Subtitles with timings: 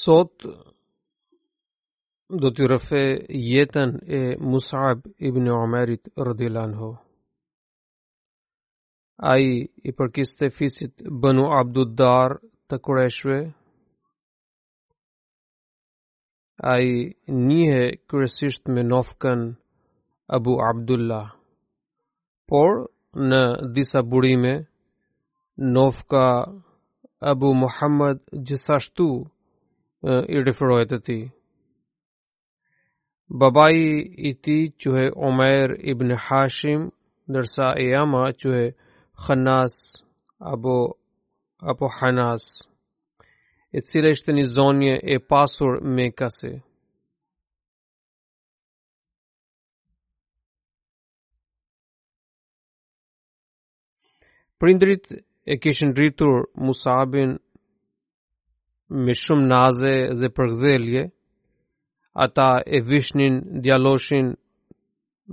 [0.00, 0.44] Sot
[2.40, 3.00] do t'i rëfe
[3.52, 4.98] jetën e Musab
[5.28, 6.90] ibn Omerit rëdilan ho.
[9.30, 9.52] A i
[9.88, 12.30] i fisit bënu abdu dar
[12.68, 13.38] të koreshve.
[16.72, 16.94] A i
[17.48, 19.40] njëhe kërësisht me nofëkën
[20.36, 21.28] abu abdullah.
[22.48, 22.70] Por
[23.28, 23.42] në
[23.76, 24.54] disa burime,
[25.76, 26.26] nofëka
[27.32, 29.08] abu muhammad gjithashtu
[30.02, 31.16] i referohet të ti.
[33.30, 36.88] Babai i ti quhe Omer ibn Hashim,
[37.30, 38.72] nërsa e ama quhe
[39.26, 39.76] Khanas
[40.38, 40.74] apo,
[41.70, 42.48] apo Hanas,
[43.72, 46.50] e cila ishte një zonje e pasur me kase.
[54.58, 55.04] Prindrit
[55.46, 57.38] e kishin rritur Musabin
[59.00, 61.02] me shumë naze dhe përgdhelje.
[62.24, 64.26] Ata e vishnin djaloshin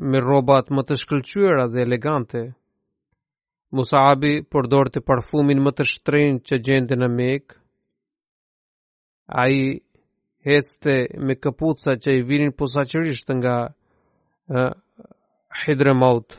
[0.10, 2.42] me robat më të shkëllqyra dhe elegante.
[3.76, 7.56] Musaabi përdor të parfumin më të shtrejnë që gjende në mekë.
[9.42, 9.64] A i
[10.48, 10.96] hecte
[11.28, 14.72] me këpuca që i vinin posaqërisht nga uh,
[15.60, 16.38] Hidremaut,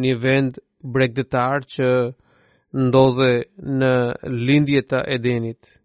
[0.00, 0.58] një vend
[0.94, 1.86] bregdetar që
[2.86, 3.30] ndodhe
[3.80, 3.92] në
[4.46, 5.77] lindjeta edenit.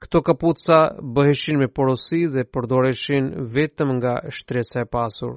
[0.00, 0.78] Këto kapuca
[1.14, 3.24] bëheshin me porosi dhe përdoreshin
[3.56, 5.34] vetëm nga shtresa e pasur.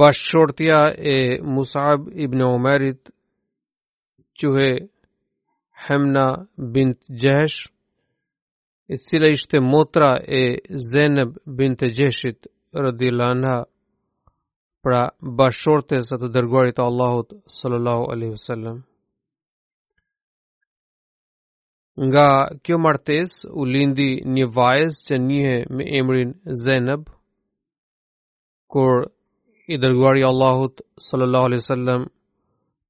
[0.00, 0.78] Bashkëshortja
[1.14, 1.16] e
[1.54, 3.02] Musab ibn Omerit,
[4.38, 4.68] quhe
[5.86, 6.26] Hemna
[6.74, 7.60] bint Gjehesh,
[8.92, 10.42] e cila ishte motra e
[10.92, 12.40] Zenëb bint Gjeshit,
[12.82, 13.56] rëdi lënha,
[14.84, 18.78] pra bashortes të dërguarit të Allahut sallallahu alaihi wasallam.
[22.08, 22.28] Nga
[22.64, 26.30] kjo martes u lindi një vajz që njëhe me emrin
[26.64, 27.02] Zenëb,
[28.72, 29.04] kur
[29.74, 32.02] i dërguari Allahut sallallahu alaihi wasallam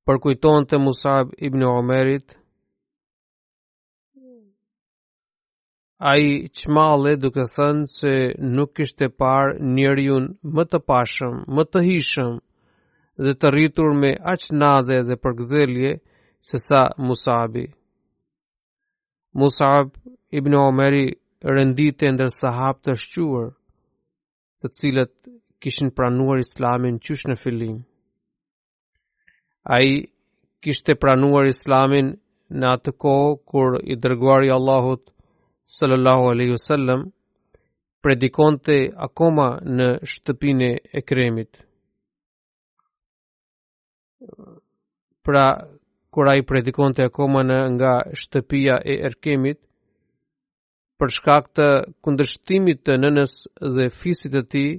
[0.07, 2.40] përkujtonte të Musab ibn Omerit,
[6.09, 8.13] a i qmale duke thënë se
[8.59, 12.39] nuk ishte parë njerëjun më të pashëm, më të hishëm
[13.25, 15.91] dhe të rritur me aqë nadhe dhe përgdhelje
[16.51, 17.67] se sa Musabi.
[19.41, 19.91] Musab
[20.39, 21.05] ibn Omeri
[21.55, 23.51] rëndite ndër sahab të shquar,
[24.61, 25.15] të cilët
[25.63, 27.77] kishin pranuar islamin qysh në fillim.
[29.75, 30.03] A i
[30.65, 32.15] kishte pranuar islamin
[32.59, 35.13] në atë kohë kur i dërguari Allahut të
[35.79, 37.03] sallallahu alaihi wasallam
[38.05, 38.77] predikonte
[39.07, 41.61] akoma në shtëpinë e Kremit.
[45.27, 45.45] Pra
[46.13, 49.61] kur ai predikonte akoma në nga shtëpia e Erkemit
[50.99, 51.67] për shkak të
[52.05, 53.35] kundërshtimit të nënës
[53.77, 54.71] dhe fisit të tij,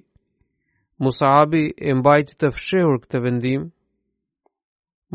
[1.01, 3.63] Musaabi e mbajti të fshehur këtë vendim.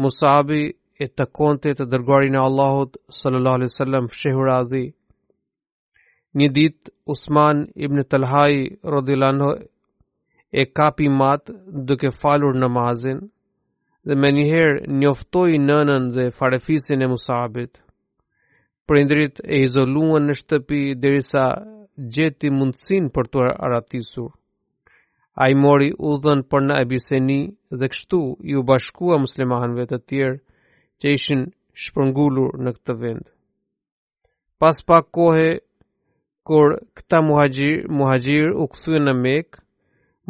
[0.02, 4.86] Musaabi e takonte të dërguarin e Allahut sallallahu alaihi wasallam fshehur azi.
[6.36, 8.56] Një dit Usman ibn Talhai
[8.94, 9.50] radhiyallahu
[10.52, 11.48] e kapi mat
[11.88, 13.18] duke falur namazin
[14.06, 17.70] dhe me njëherë njoftoi nënën dhe farefisin e Musabit.
[18.86, 21.46] Prindrit e izoluan në shtëpi derisa
[22.14, 24.28] gjeti mundësin për të aratisur.
[25.42, 27.40] A i mori u dhën për në ebiseni
[27.80, 28.20] dhe kështu
[28.52, 30.38] ju bashkua muslimahanve të tjerë
[31.00, 31.46] që ishin
[31.84, 33.24] shpërngullur në këtë vend.
[34.62, 35.48] Pas pak kohë
[36.46, 39.58] kur këta muhajir, muhajir u kësuen në mek,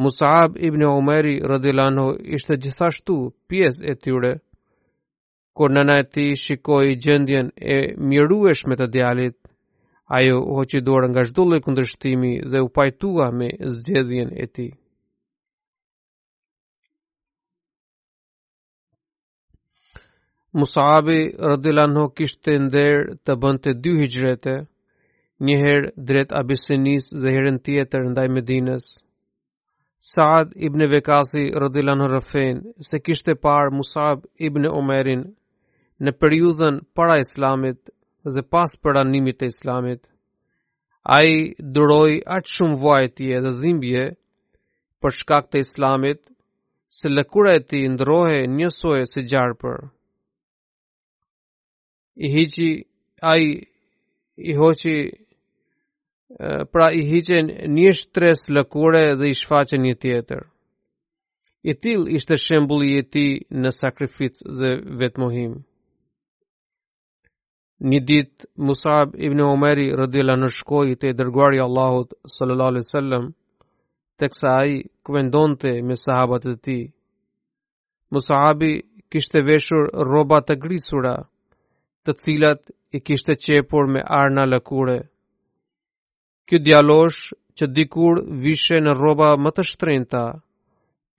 [0.01, 2.03] Musaab ibn Umeri rëdhjelano
[2.37, 3.15] ishte gjithashtu
[3.49, 4.33] pjes e tyre,
[5.57, 7.77] kur nëna e ti shikoj gjendjen e
[8.09, 9.37] mirueshme me të djalit,
[10.19, 13.49] ajo u hoqidor nga shdullë e dhe u pajtua me
[13.83, 14.69] zjedhjen e ti.
[20.59, 21.21] Musaabi
[21.51, 24.55] rëdhjelano kishte ndër të bënd të dy hijrete,
[25.45, 28.87] njëherë drejt Abisinis dhe herën tjetër ndaj Medinës.
[30.13, 32.57] Saad ibn Vekasi rëdhilan rëfen
[32.89, 35.23] se kishte parë Musab ibn Omerin
[36.05, 37.91] në periudhën para Islamit
[38.35, 40.03] dhe pas pranimit të Islamit.
[41.19, 44.05] Ai duroi aq shumë vuajtje dhe dhimbje
[45.01, 46.21] për shkak të Islamit
[46.99, 49.79] se lëkura e tij ndrohej njësoj si gjarpër.
[52.17, 52.71] I hiqi
[53.33, 53.45] ai
[54.37, 54.97] i hoqi
[56.73, 57.49] pra i hiqen
[57.79, 60.43] një shtres lëkure dhe i shfaqen një tjetër.
[61.71, 63.27] I til ishte shembuli e ti
[63.63, 64.71] në sakrificë dhe
[65.03, 65.55] vetëmohim.
[67.91, 73.27] Një dit, Musab ibn Omeri rëdila në shkoj të i dërguari Allahut sallallahu sallam,
[74.19, 76.79] tek sa aji këvendonte me sahabat e ti.
[78.13, 78.73] Musabi
[79.13, 81.17] kishte veshur roba të grisura,
[82.05, 82.63] të cilat
[82.97, 85.01] i kishte qepur me arna lëkure,
[86.47, 87.21] Kjo djalosh
[87.59, 90.21] që dikur vishe në roba më të shtrenta,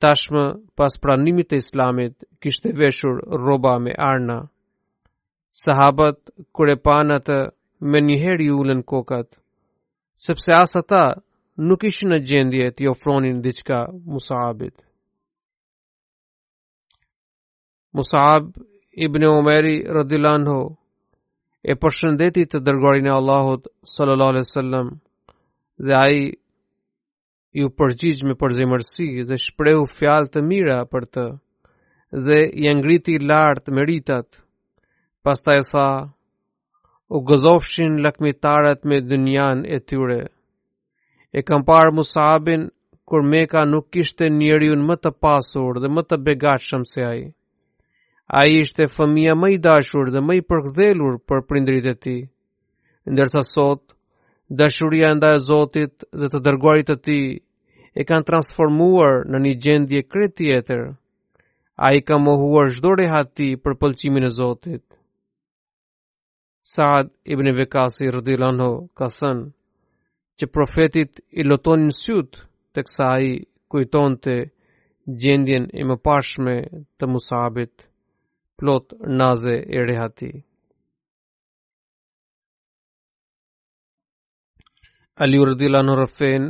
[0.03, 0.43] tashmë
[0.77, 4.37] pas pranimit e islamit kishte veshur roba me arna.
[5.61, 6.19] Sahabat
[6.55, 7.37] kure panatë
[7.91, 9.27] me njëherë i ullën kokat,
[10.27, 11.03] sepse as ata
[11.69, 13.79] nuk ishin në gjendje të ofronin diçka
[14.13, 14.77] Musaabit.
[17.97, 18.53] Musaab
[19.05, 20.59] ibn Umeri radhiyallahu
[21.63, 23.65] e përshëndetit të dërgoarin e Allahut
[23.95, 24.87] sallallahu alaihi wasallam
[25.85, 26.33] dhe a i
[27.61, 31.23] ju përgjigj me përzimërsi, dhe shprehu fjalë të mira për të,
[32.27, 32.37] dhe
[32.67, 34.27] i ngriti lartë me rritat,
[35.23, 35.87] pasta e tha,
[37.09, 40.19] u gëzofshin lakmitaret me dënjan e tyre.
[41.31, 42.67] E kam parë musabin,
[43.07, 47.11] kur me ka nuk ishte njeriun më të pasur dhe më të begatshëm se a
[47.17, 47.25] i.
[48.39, 52.17] A i ishte fëmija më i dashur dhe më i përgjelur për prindrit e ti.
[53.11, 53.85] Ndërsa sot,
[54.55, 57.27] dashuria ndaj Zotit dhe të dërguarit të Tij
[57.99, 60.83] e kanë transformuar në një gjendje krejt tjetër.
[61.87, 64.83] Ai ka mohuar çdo rehati për pëlqimin e Zotit.
[66.73, 69.45] Saad ibn Vekasi rëdhilanho ka thënë
[70.37, 72.31] që profetit i lutonin syt
[72.73, 73.33] të kësa i
[73.71, 74.35] kujton të
[75.21, 76.55] gjendjen e më pashme
[76.97, 77.75] të musabit
[78.59, 78.85] plot
[79.19, 80.29] naze e rehati
[85.25, 86.43] Ali Urdila në rëfen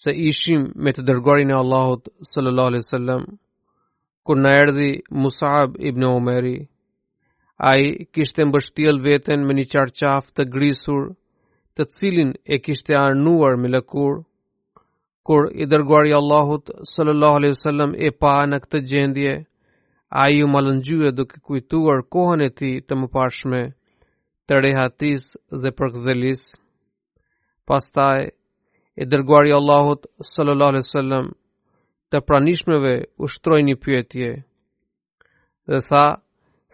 [0.00, 3.22] se ishim me të dërgarin e Allahut sallallahu alaihi sallam
[4.28, 4.88] kur në erdi
[5.22, 6.52] Musab ibn Omeri
[7.70, 7.86] a i
[8.18, 11.06] kishte mbështjel veten me një qarqaf të grisur
[11.78, 14.18] të cilin e kishte arnuar me lëkur
[15.30, 19.32] kur i dërguari Allahut sallallahu alaihi wasallam e pa në këtë gjendje
[20.26, 23.62] ai u mallëngjue duke kujtuar kohën e tij të mëparshme
[24.46, 25.30] të rehatis
[25.64, 26.62] dhe përkthelisë
[27.68, 28.24] Pastaj
[29.02, 30.02] e dërguari i Allahut
[30.32, 31.30] sallallahu alaihi wasallam
[32.10, 32.92] të pranishmëve
[33.26, 34.28] ushtroi një pyetje
[35.72, 36.04] dhe tha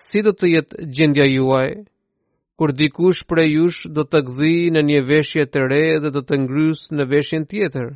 [0.07, 1.69] si do të jetë gjendja juaj
[2.59, 6.35] kur dikush e jush do të gëzi në një veshje të re dhe do të
[6.43, 7.87] ngrys në veshjen tjetër.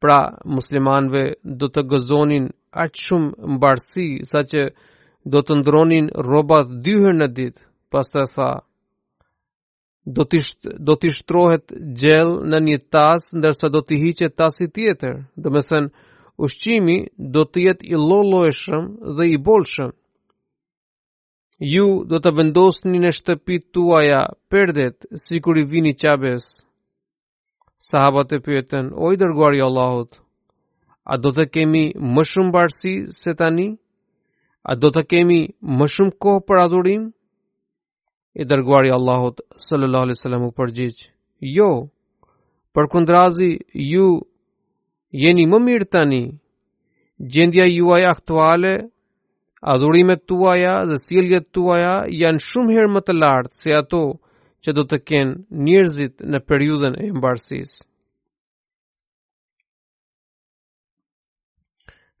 [0.00, 0.18] Pra,
[0.54, 1.22] muslimanve
[1.60, 2.46] do të gëzonin
[2.84, 4.62] aqë shumë mbarësi sa që
[5.32, 7.60] do të ndronin robat dyher në ditë,
[7.92, 8.22] pas të
[10.04, 10.38] do të
[10.88, 15.20] do shtrohet gjell në një tas ndërsa do të hiqet tasi tjetër.
[15.36, 15.90] Do të thënë
[16.46, 16.96] ushqimi
[17.36, 19.92] do të jetë i lloj-llojshëm dhe i bolshëm.
[21.74, 26.44] Ju do të vendosni në shtëpit tuaja përdet si kur i vini qabes.
[27.90, 30.20] Sahabat e o oj dërguar i Allahot,
[31.04, 33.68] a do të kemi më shumë barësi se tani?
[34.64, 35.40] A do të kemi
[35.78, 37.02] më shumë kohë për adhurim?
[38.40, 41.00] i dërguari Allahut sallallahu alaihi wasallam u përgjigj
[41.56, 41.66] jo
[42.74, 43.50] për kundrazi
[43.92, 44.06] ju
[45.24, 46.20] jeni më mirë tani
[47.34, 48.72] gjendja juaj aktuale
[49.72, 54.02] adhurimet tuaja dhe sjelljet tuaja janë shumë herë më të lartë se ato
[54.64, 55.36] që do të kenë
[55.66, 57.78] njerëzit në periudhën e mbarësisë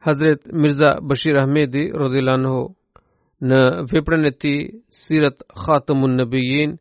[0.06, 2.60] Hazret Mirza Bashir Ahmedi radhiyallahu anhu
[3.50, 3.58] në
[3.90, 4.58] veprën e tij
[5.02, 6.72] Sirat Khatamun Nabiyin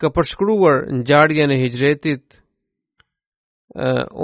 [0.00, 2.24] ka përshkruar ngjarjen e Hijretit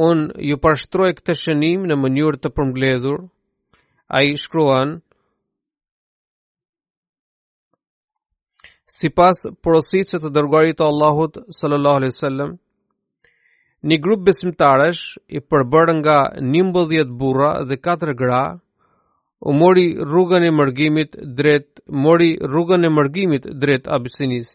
[0.09, 3.21] unë ju përshtroi këtë shënim në mënyrë të përmbledhur
[4.19, 4.97] ai shkruan
[8.97, 12.59] sipas porositës të dërguarit të Allahut sallallahu alaihi wasallam
[13.87, 15.01] Një grupë besimtarësh
[15.37, 16.15] i përbërë nga
[16.53, 18.41] një mbëdhjet burra dhe katër gra,
[19.41, 24.51] u mori rrugën e mërgimit drejt mori rrugën e mërgimit drejt Abisinis.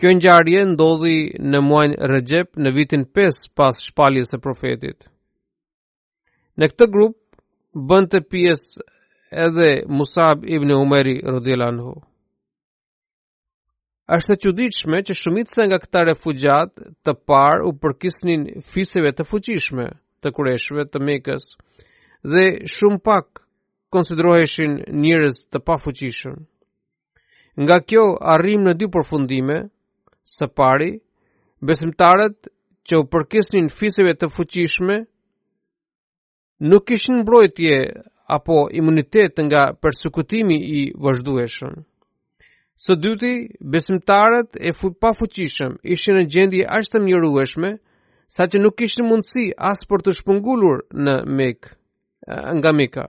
[0.00, 1.18] Kjo ngjarje ndodhi
[1.50, 4.98] në muajin Rajab në vitin 5 pas shpaljes së profetit.
[6.58, 7.18] Në këtë grup
[7.90, 8.80] bënte pjesë
[9.46, 11.92] edhe Musab ibn Umari radhiyallahu anhu.
[14.16, 16.72] Është e çuditshme që shumica nga këta refugjat
[17.04, 19.86] të parë u përkisnin fisëve të fuqishme
[20.24, 21.44] të kureshve të Mekës,
[22.28, 22.44] dhe
[22.76, 23.26] shumë pak
[23.94, 24.72] konsideroheshin
[25.02, 26.36] njërez të fuqishën.
[27.62, 29.56] Nga kjo arrim në dy përfundime,
[30.34, 30.90] së pari,
[31.60, 32.48] besimtarët
[32.88, 34.96] që u përkisnin fiseve të fuqishme,
[36.60, 37.74] nuk ishin mbrojtje
[38.36, 41.74] apo imunitet nga persekutimi i vazhdueshëm.
[42.84, 43.34] Së dyti,
[43.72, 47.74] besimtarët e fu pafuqishëm ishin në gjendje aq të mjerueshme
[48.34, 51.74] sa që nuk ishin mundësi as për të shpëngulur në Mekë
[52.28, 53.06] nga Mika.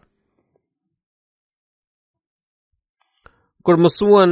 [3.63, 4.31] Kur mësuan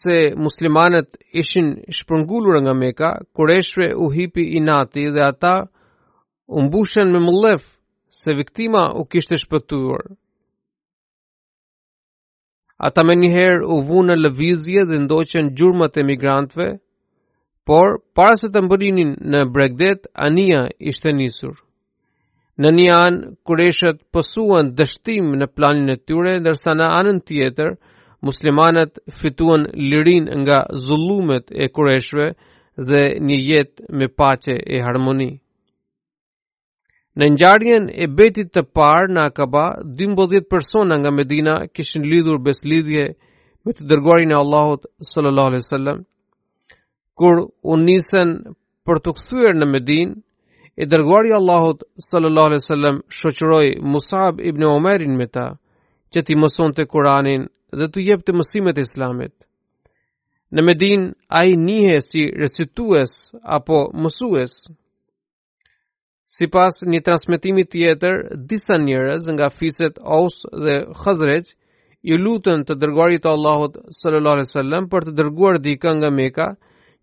[0.00, 1.08] se muslimanët
[1.42, 5.54] ishin shpërngulur nga Mekka, Qureshve u hipi i nati dhe ata
[6.46, 7.62] u mbushën me mëllëf
[8.20, 10.02] se viktima u kishte shpëtuar.
[12.86, 16.66] Ata me njëherë u vunë në lëvizje dhe ndoqen gjurëmët e migrantve,
[17.66, 21.60] por para se të mbërinin në bregdet, Ania ishte njësurë.
[22.60, 27.70] Në një anë, kureshët pësuan dështim në planin e tyre, ndërsa në anën tjetër,
[28.28, 32.26] muslimanët fituan lirin nga zullumet e kureshve
[32.90, 35.30] dhe një jetë me pace e harmoni.
[37.18, 39.64] Në njarjen e betit të parë në Akaba,
[40.02, 43.06] 12 persona nga Medina kishin lidhur beslidhje
[43.64, 46.04] me të dërguarin e Allahut sallallahu alaihi wasallam.
[47.20, 48.36] Kur unë nisen
[48.86, 50.14] për të kthyer në Medinë,
[50.80, 55.42] E dërguari Allahut sallallahu alaihi wasallam shoqëroi Musab ibn Umerin me ta,
[56.12, 57.42] që ti mësonte Kur'anin
[57.78, 59.34] dhe të jepte mësimet e Islamit.
[60.56, 61.04] Në Medinë
[61.40, 63.12] ai njëhe si recitues
[63.58, 64.54] apo mësues.
[66.38, 68.16] Sipas një transmetimi tjetër,
[68.48, 71.44] disa njerëz nga fiset Aws dhe khazreq,
[72.10, 76.48] i lutën të dërguarit të Allahut sallallahu alaihi wasallam për të dërguar dikë nga Mekka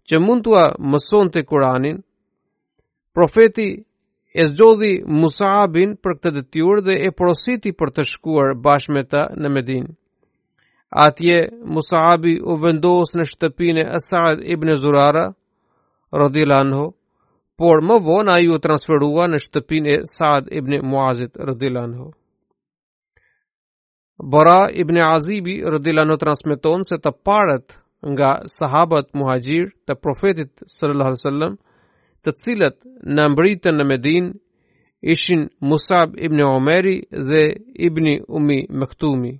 [0.09, 2.03] që mund t'ua mësonte Kur'anin
[3.17, 3.69] Profeti
[4.29, 9.23] e zgjodhi Musaabin për këtë detyrë dhe e porositi për të shkuar bashkë me ta
[9.41, 9.87] në Medin.
[11.05, 11.39] Atje
[11.77, 15.23] Musaabi u vendos në shtëpinë e Saad ibn Zurara
[16.21, 16.83] radhiyallahu anhu,
[17.57, 22.07] por më vonë ai u transferua në shtëpinë e Saad ibn Muazit radhiyallahu anhu.
[24.35, 27.79] Bara ibn Azibi radhiyallahu anhu transmeton se të parët
[28.13, 31.57] nga sahabët muhajir të profetit sallallahu alaihi wasallam
[32.25, 34.29] të cilët në mbritën në Medin
[35.13, 37.43] ishin Musab ibn Omeri dhe
[37.89, 39.35] ibn Umi Mektumi.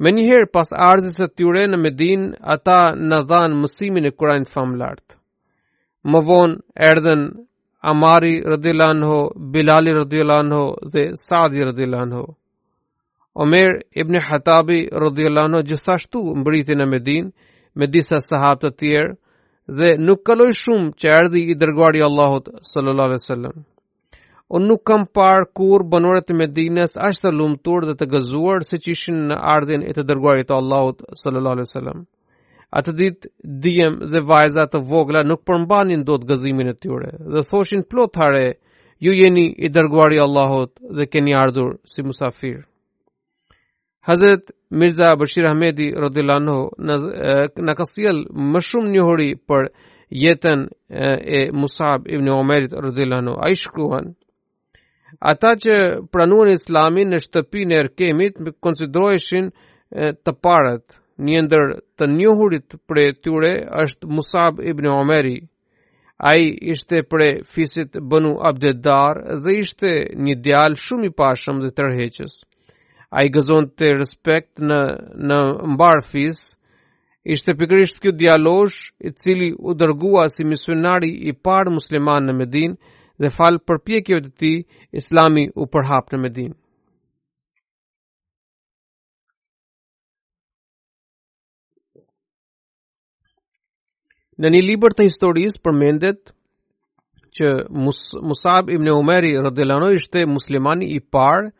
[0.00, 2.22] Me njëherë pas arzis e tyre në Medin,
[2.54, 5.16] ata në dhanë mësimin e kurajnë të famlartë.
[6.08, 7.24] Më vonë erdhen
[7.90, 9.18] Amari rëdilanho,
[9.52, 12.22] Bilali rëdilanho dhe Saadi rëdilanho.
[13.40, 17.30] Omer ibn Hatabi rëdilanho gjithashtu mbriti në Medin,
[17.78, 19.16] me disa sahab të tjerë,
[19.78, 23.58] dhe nuk kaloj shumë që erdi i dërguar i Allahut sallallahu alaihi wasallam.
[24.56, 28.88] Unë nuk kam parë kur banorët e Medinës as të lumtur dhe të gëzuar siç
[28.94, 32.00] ishin në ardhin e të dërguarit të Allahut sallallahu alaihi wasallam.
[32.78, 33.30] Atë ditë
[33.64, 38.46] dijem dhe vajza të vogla nuk përmbanin dot gëzimin e tyre dhe thoshin plot hare
[39.02, 42.64] ju jeni i dërguari i Allahut dhe keni ardhur si musafir.
[44.10, 46.60] Hazret Mirza Bashir Ahmedi radhiyallahu anhu
[47.66, 48.16] na kasiel
[48.52, 49.68] më shumë njohuri për
[50.22, 50.60] jetën
[51.38, 54.08] e Musab ibn Umarit radhiyallahu anhu ai
[55.32, 55.76] ata që
[56.12, 59.52] pranuan islamin në shtëpinë e Erkemit konsideroheshin
[60.24, 60.98] të parët
[61.28, 63.52] një ndër të njohurit prej tyre
[63.84, 65.36] është Musab ibn Umari
[66.30, 66.42] ai
[66.74, 69.90] ishte prej fisit Banu Abdeddar dhe ishte
[70.24, 72.40] një djalë shumë i pashëm dhe tërheqës
[73.10, 74.76] a i gëzon të respekt në,
[75.28, 75.38] në
[75.74, 76.40] mbarë fis,
[77.34, 82.76] ishte pikrisht kjo dialosh i cili u dërgua si misionari i parë musliman në Medin
[83.20, 84.52] dhe falë për pjekjeve të ti,
[85.02, 86.54] islami u përhap në Medin.
[94.40, 96.30] Në një liber të historisë përmendet
[97.36, 97.48] që
[98.24, 101.50] Musab ibn Umeri rëdhelanoj ishte muslimani i parë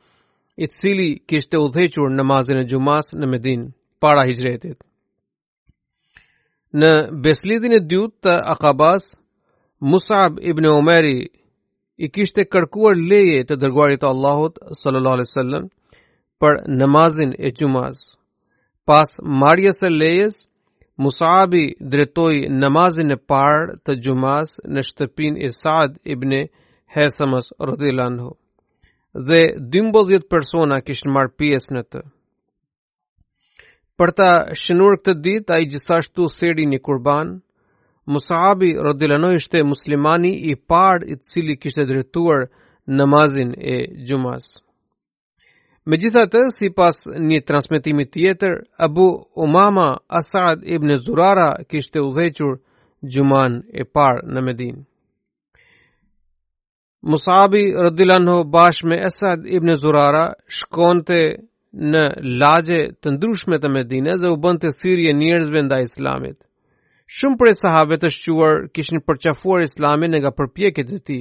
[0.63, 3.63] i cili kishte udhequr namazin e gjumas në Medin,
[4.03, 4.77] para hijretit.
[6.81, 6.91] Në
[7.25, 9.07] beslidhin e dyut të Akabas,
[9.81, 11.17] Musab ibn Umari
[12.05, 15.71] i kishte kërkuar leje të dërguarit të Allahut sallallahu alaihi wasallam
[16.41, 18.03] për namazin e xumas.
[18.85, 20.35] Pas marrjes së lejes,
[21.01, 26.33] Musabi dretoi namazin e parë të xumas në shtëpinë e Saad ibn
[26.95, 28.31] Hesamas radhiyallahu anhu
[29.15, 32.01] dhe 12 persona kishin marrë pjesë në të.
[33.99, 37.41] Për ta shënuar këtë ditë, ai gjithashtu seri një kurban.
[38.07, 42.47] Musaabi radhiyallahu ishte muslimani i parë i cili kishte drejtuar
[42.87, 43.77] namazin e
[44.07, 44.47] gjumas.
[45.87, 46.97] Me gjitha të, si pas
[47.31, 52.59] një transmitimi tjetër, Abu Umama Asad ibn Zurara kishte udhequr
[53.13, 54.83] gjuman e parë në Medinë.
[57.09, 60.25] Musabi rëdilanho bashme me Esad ibn Zurara
[60.57, 61.17] shkonte
[61.93, 62.03] në
[62.43, 66.37] laje të ndryshme të Medine dhe u bënd të thyrje njerëzve nda islamit.
[67.19, 71.19] Shumë për e sahabe të shquar kishin përqafuar islamin nga përpjekit të ti.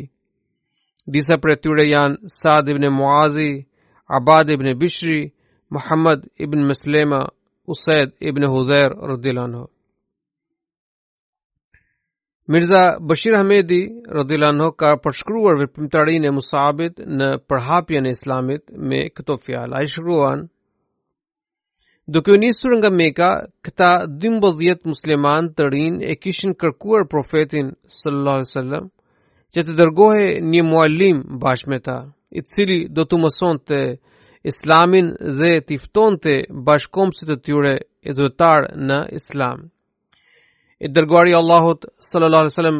[1.16, 3.50] Disa për e tyre janë Saad ibn Muazi,
[4.20, 5.20] Abad ibn Bishri,
[5.72, 7.22] Muhammad ibn Meslema,
[7.72, 9.70] Usaid ibn Hudher rëdilanho.
[12.50, 13.80] Mirza Bashir Hamedi
[14.18, 19.86] radhiyallahu anhu ka përshkruar veprimtarinë e Musabit në përhapjen e Islamit me këto fjalë: "Ai
[19.94, 20.42] shkruan:
[22.16, 23.30] Duke u nisur nga Mekka,
[23.68, 23.92] këta
[24.26, 28.86] 12 musliman të rinj e kishin kërkuar profetin sallallahu alaihi wasallam
[29.54, 31.98] që të dërgohej një muallim bashkë me ta,
[32.38, 33.80] i cili do të mësonte
[34.54, 36.34] Islamin dhe të ftonte
[36.68, 37.76] bashkëkomsit të tyre
[38.10, 39.70] edhëtar në Islam."
[40.80, 42.80] I dërguari Allahut sallallahu alaihi wasallam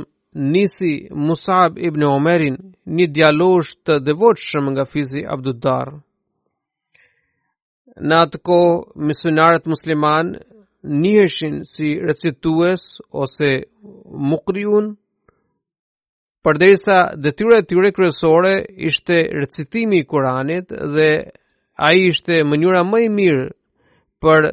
[0.54, 0.92] nisi
[1.30, 2.56] Musab ibn Umarin
[2.98, 5.92] një dialog të devotshëm nga fizi Abduddar.
[8.12, 8.60] Natko
[9.10, 10.30] misionarët musliman
[11.02, 12.86] njëshin si recitues
[13.24, 13.50] ose
[14.32, 14.86] muqriun
[16.48, 16.72] për dhe
[17.26, 18.54] detyra e tyre kryesore
[18.90, 21.12] ishte recitimi i Kuranit dhe
[21.88, 23.46] ai ishte mënyra më e mirë
[24.24, 24.50] për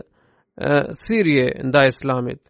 [1.07, 2.43] thirrje ndaj Islamit.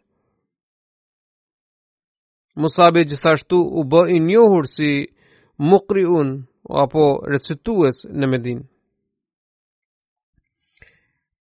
[2.56, 4.90] Musabe gjithashtu u bë i njohur si
[5.70, 6.04] mukri
[6.82, 8.60] apo recitues në Medin.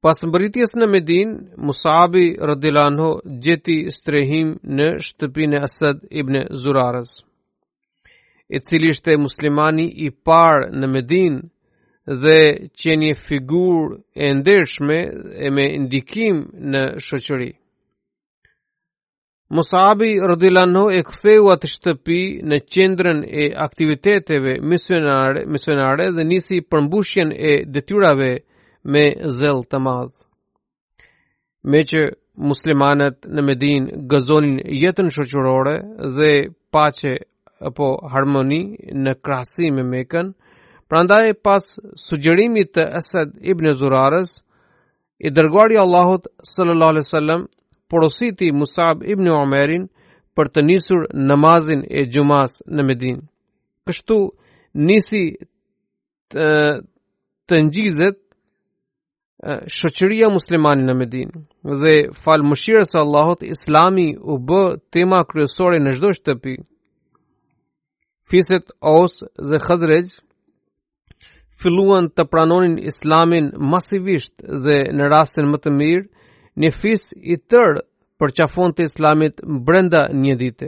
[0.03, 1.29] Pas mbëritjes në Medin,
[1.65, 3.07] Musabi rëdilanho
[3.43, 7.11] gjeti strehim në shtëpin e Asad ibn Zurarës,
[8.51, 11.39] e cili ishte muslimani i parë në Medin
[12.21, 12.39] dhe
[12.79, 14.99] qenje figur e ndershme
[15.45, 17.51] e me ndikim në shëqëri.
[19.53, 27.29] Musabi rëdilano e këthehu atë shtëpi në qendrën e aktiviteteve misionare, misionare dhe nisi përmbushjen
[27.29, 28.31] e detyrave
[28.93, 29.05] me
[29.37, 30.23] zëllë të madhë.
[31.71, 32.01] Me që
[32.51, 35.75] muslimanët në Medin gëzonin jetën shoqërore
[36.17, 36.31] dhe
[36.75, 37.13] pache
[37.69, 38.63] apo harmoni
[39.05, 40.31] në krasi me mekën,
[40.89, 41.69] prandaj pas
[42.07, 44.39] sugjerimit të Esed ibn Zurarës,
[45.25, 47.45] i dërguari Allahot sallallahu alaihi wasallam
[47.89, 49.87] porositi Musab ibn Umerin
[50.35, 53.19] për të nisur namazin e gjumas në Medin.
[53.87, 54.17] Kështu
[54.87, 55.23] nisi
[56.31, 56.47] të,
[57.47, 58.19] të njizet
[59.75, 61.29] shëqëria muslimani në Medin.
[61.81, 61.93] Dhe
[62.25, 66.55] falë mëshirës Allahot, islami u bë tema kryesore në çdo shtëpi.
[68.29, 69.15] Fiset Aws
[69.49, 70.07] dhe khazrej
[71.59, 76.03] filluan të pranonin islamin masivisht dhe në rastin më të mirë,
[76.63, 77.81] një fis i tërë
[78.19, 80.67] për qafon të islamit brenda një dite.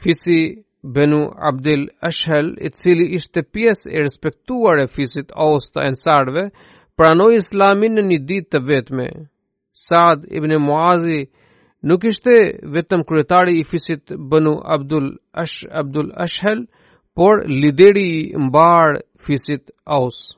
[0.00, 0.38] Fisi
[0.86, 6.44] Benu Abdel Ashel, i cili ishte pjesë e respektuar e fisit Aus të ensarve,
[6.96, 9.06] pranoi islamin në një ditë të vetme.
[9.72, 11.24] Saad ibn Muazi
[11.82, 12.36] nuk ishte
[12.76, 16.66] vetëm kryetari i fisit Banu Abdul Ash Abdul Ashhal,
[17.16, 20.35] por lideri i mbar fisit Aus.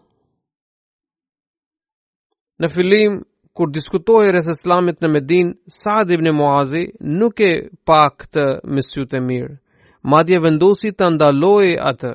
[2.63, 3.19] Në fillim,
[3.59, 6.85] kur diskutojë rres Islamit në Medin, Saad ibn Muazi
[7.21, 7.53] nuk e
[7.87, 8.45] pa këtë
[8.75, 9.55] me sy të mirë.
[10.13, 12.11] Madje vendosi të ndalojë atë.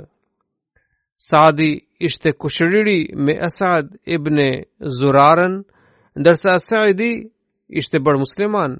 [1.27, 1.69] Saadi
[2.09, 4.39] ishte kushëriri me Asad ibn
[4.99, 5.57] Zuraran,
[6.19, 7.11] ndërsa Saidi
[7.81, 8.75] ishte bërë musliman.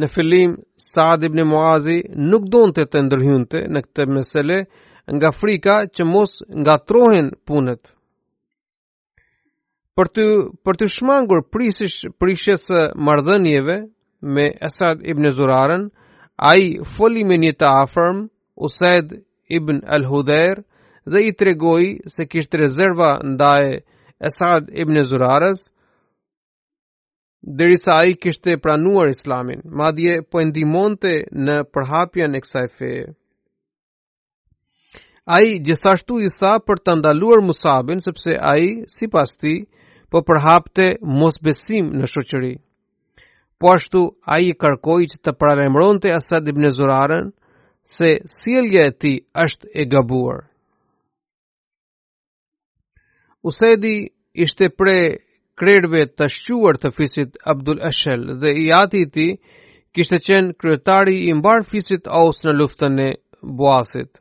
[0.00, 0.54] Në fillim,
[0.94, 1.98] Saad ibn Muazi
[2.30, 4.60] nuk donte të të ndërhyunte në këtë mesele
[5.18, 7.94] nga frika që mos nga trohen punët
[9.98, 10.22] për të
[10.66, 12.64] për të shmangur prishës prishjes
[13.08, 13.74] marrëdhënieve
[14.36, 15.84] me Asad ibn Zuraran
[16.50, 16.64] ai
[16.96, 18.18] foli me një të afërm
[18.68, 19.12] Usaid
[19.58, 20.62] ibn Al-Hudair
[21.14, 23.76] dhe i tregoi se kishte rezerva ndaj
[24.30, 25.62] Asad ibn Zurarës
[27.60, 33.04] derisa sa ai kishte pranuar Islamin madje po e ndihmonte në përhapjen e kësaj feje.
[35.38, 38.64] ai gjithashtu i tha për të ndaluar Musabin sepse ai
[38.96, 39.58] sipas tij
[40.14, 40.84] po përhapte
[41.20, 42.50] mos besim në shoqëri.
[43.58, 44.02] Po ashtu
[44.34, 47.32] ai kërkoi karkoj që të pralemron të Asad ibn Zuraren,
[47.94, 49.12] se silje e ti
[49.44, 50.38] është e gabuar.
[53.48, 53.94] Usedi
[54.46, 54.96] ishte pre
[55.58, 59.26] krerve të shquar të fisit Abdul Ashel dhe i ati ti
[59.94, 63.10] kishte qenë kryetari i mbar fisit aus në luftën e
[63.58, 64.12] buasit.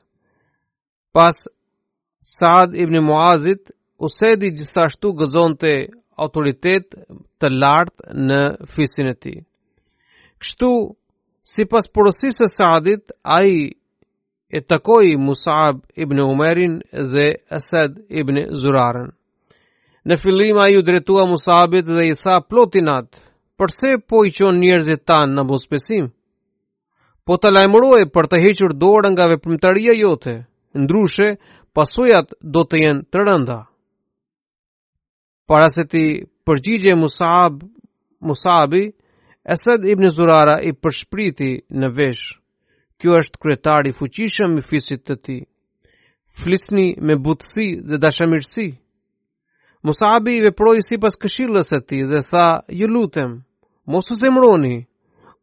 [1.14, 1.38] Pas
[2.34, 3.70] Saad ibn Muazit
[4.04, 5.70] Usedi gjithashtu gëzonte
[6.24, 6.92] autoritet
[7.40, 8.40] të lartë në
[8.76, 9.36] fisin e ti.
[10.44, 10.72] Kështu,
[11.54, 13.62] si pas porosisë e Saadit, a i
[14.54, 16.76] e takoi Musab ibn Umerin
[17.14, 17.28] dhe
[17.60, 19.08] Esed ibn Zuraren.
[20.04, 23.08] Në fillim a i u dretua Musabit dhe i tha plotinat,
[23.58, 26.10] përse po i qonë njerëzit tanë në mospesim?
[27.24, 30.36] Po të lajmëroj për të hequr dorë nga veprimtaria jote,
[30.84, 31.38] ndrushe
[31.74, 33.64] pasujat do të jenë të rënda
[35.54, 36.06] para se ti
[36.48, 37.60] përgjigje Musab,
[38.26, 38.84] Musabi,
[39.56, 42.24] Esed ibn Zurara i përshpriti në vesh.
[42.98, 45.36] Kjo është kryetari fuqishëm i fisit të ti.
[46.40, 48.68] Flisni me butësi dhe dashamirësi.
[49.86, 52.48] Musabi i veproj si pas këshillës e ti dhe tha,
[52.82, 53.32] ju lutem,
[53.92, 54.76] mos u zemroni,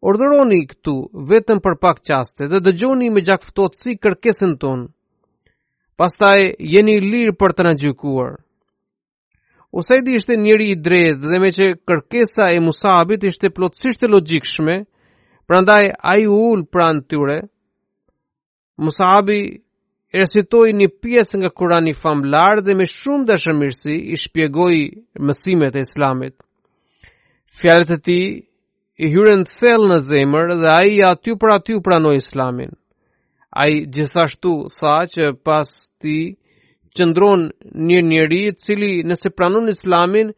[0.08, 0.96] ordëroni këtu
[1.32, 4.88] vetëm për pak qaste dhe dëgjoni me gjakftot si kërkesin tonë.
[5.98, 6.40] Pastaj
[6.74, 8.40] jeni lirë për të në gjykuarë.
[9.72, 14.74] Usajdi ishte njëri i drejtë dhe me që kërkesa e Musabit ishte plotësisht e logjikshme,
[15.46, 17.36] prandaj ai u ul pranë tyre.
[18.82, 19.38] Musabi
[20.14, 24.80] recitoi një pjesë nga Kurani famlar dhe me shumë dashamirësi i shpjegoi
[25.28, 26.34] mësimet e Islamit.
[27.60, 28.28] Fjalët e tij
[29.04, 32.74] i hyrën thellë në zemër dhe ai aty për aty pranoi Islamin.
[33.62, 35.68] Ai gjithashtu tha që pas
[36.02, 36.39] tij
[36.96, 37.40] qëndron
[37.88, 40.28] një njeri cili nëse pranon islamin,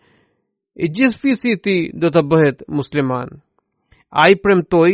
[0.76, 3.28] e gjithë fisi ti do të bëhet musliman.
[4.08, 4.92] A i premtoj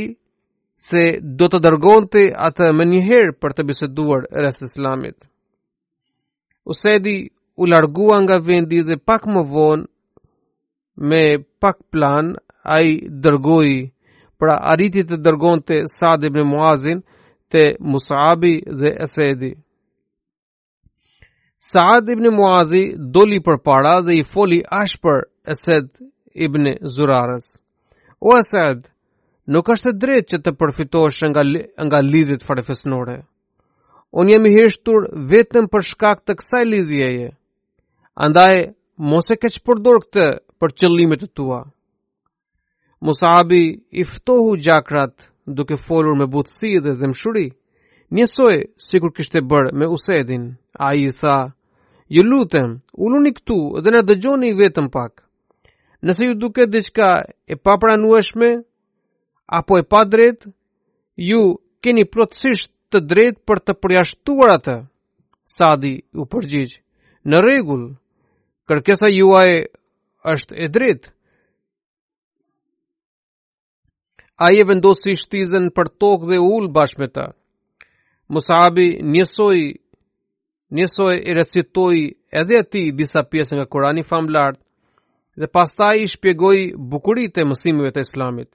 [0.89, 1.03] se
[1.39, 5.17] do të dërgon të atë më njëherë për të biseduar rreth islamit.
[6.71, 7.17] Usedi
[7.57, 9.87] u largua nga vendi dhe pak më vonë
[11.09, 11.23] me
[11.63, 12.27] pak plan
[12.63, 12.93] a i
[13.25, 13.71] dërgoj
[14.39, 16.99] pra arriti të dërgon të Sad ibn Muazin
[17.51, 19.55] të Musabi dhe Esedi.
[21.59, 22.83] Saad ibn Muazi
[23.15, 25.89] doli për para dhe i foli ashpër për Esed
[26.47, 27.49] ibn Zurarës.
[28.23, 28.85] O Esed,
[29.47, 33.17] nuk është drejt që të përfitosh nga, li, nga lidhjet farefesnore.
[34.15, 37.29] Unë jemi hishtur vetëm për shkak të kësaj lidhjeje.
[38.27, 38.63] Andaj,
[39.11, 40.29] mos e keq përdor këtë
[40.63, 41.61] për qëllimit të tua.
[43.05, 43.63] Musabi
[44.05, 47.13] iftohu gjakrat duke folur me butësi dhe dhe
[48.15, 50.51] njësoj si kur kishte bërë me usedin.
[50.73, 51.53] A i tha,
[52.09, 55.23] ju lutem, uluni këtu dhe në dëgjoni vetëm pak.
[56.03, 57.11] Nëse ju duke qka
[57.47, 58.63] e papranueshme,
[59.59, 60.47] apo e pa drejt,
[61.17, 64.77] ju keni plotësisht të drejt për të përjashtuar atë.
[65.49, 66.79] Sadi u përgjigj,
[67.25, 67.87] në regull,
[68.69, 69.67] kërkesa juaj
[70.25, 71.09] është e drejt.
[74.39, 77.29] A i e vendosi shtizën për tokë dhe ullë bashkë me ta.
[78.29, 79.61] Musabi njësoj
[80.77, 81.95] njësoj e recitoj
[82.41, 88.03] edhe ti disa pjesë nga Kurani famlartë dhe pastaj i shpjegoj bukurit e mësimive të
[88.05, 88.51] islamit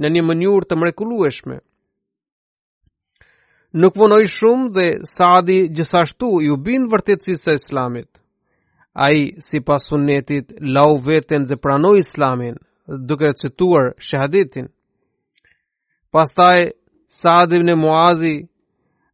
[0.00, 1.58] në një mënyur të mrekulueshme.
[3.82, 8.08] Nuk vonoj shumë dhe Saadi gjithashtu ju bin vërtetësit së islamit.
[8.96, 12.56] A i si pasunetit lau veten dhe pranoj islamin
[13.08, 14.70] duke recituar shahaditin.
[16.10, 16.70] Pastaj
[17.20, 18.38] Saadi në Muazi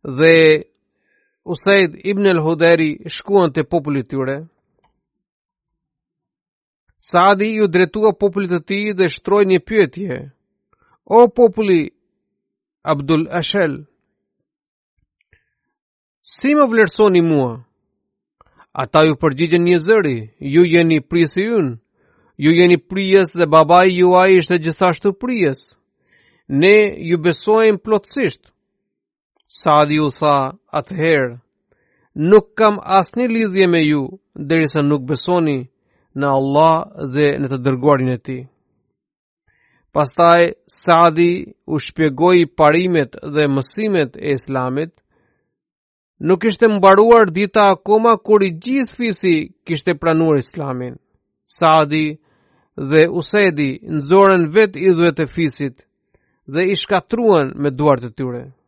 [0.05, 0.65] dhe
[1.45, 4.37] Usaid ibn al-Hudari shkuan te populli i tyre.
[6.99, 10.17] Saadi ju dretua popullit të tij dhe shtroi një pyetje.
[11.05, 11.81] O populli
[12.93, 13.75] Abdul Ashel,
[16.33, 17.53] si më vlerësoni mua?
[18.73, 20.19] Ata ju përgjigjen një zëri,
[20.55, 21.69] ju jeni prisë yn,
[22.45, 25.61] ju jeni prijes dhe babai juaj ishte gjithashtu prijes.
[26.61, 26.77] Ne
[27.09, 28.43] ju besojmë plotësisht.
[29.59, 30.35] Saadi u tha
[30.79, 31.27] atëherë,
[32.31, 34.01] nuk kam asni lidhje me ju,
[34.49, 35.55] dheri sa nuk besoni
[36.21, 36.75] në Allah
[37.15, 38.37] dhe në të dërguarin e ti.
[39.95, 40.43] Pastaj,
[40.79, 41.29] Saadi
[41.75, 44.91] u shpjegoj parimet dhe mësimet e islamit,
[46.29, 49.35] nuk ishte mbaruar dita akoma kur i gjithë fisi
[49.67, 50.95] kishte pranuar islamin.
[51.59, 52.07] Saadi
[52.91, 55.77] dhe Usedi nëzoren vet i dhuet fisit
[56.55, 58.43] dhe i shkatruan me duart e tyre.
[58.45, 58.63] Të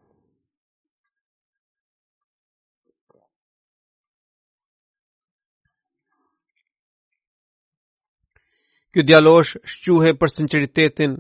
[8.97, 11.17] kjo djalosh shquhe për sinceritetin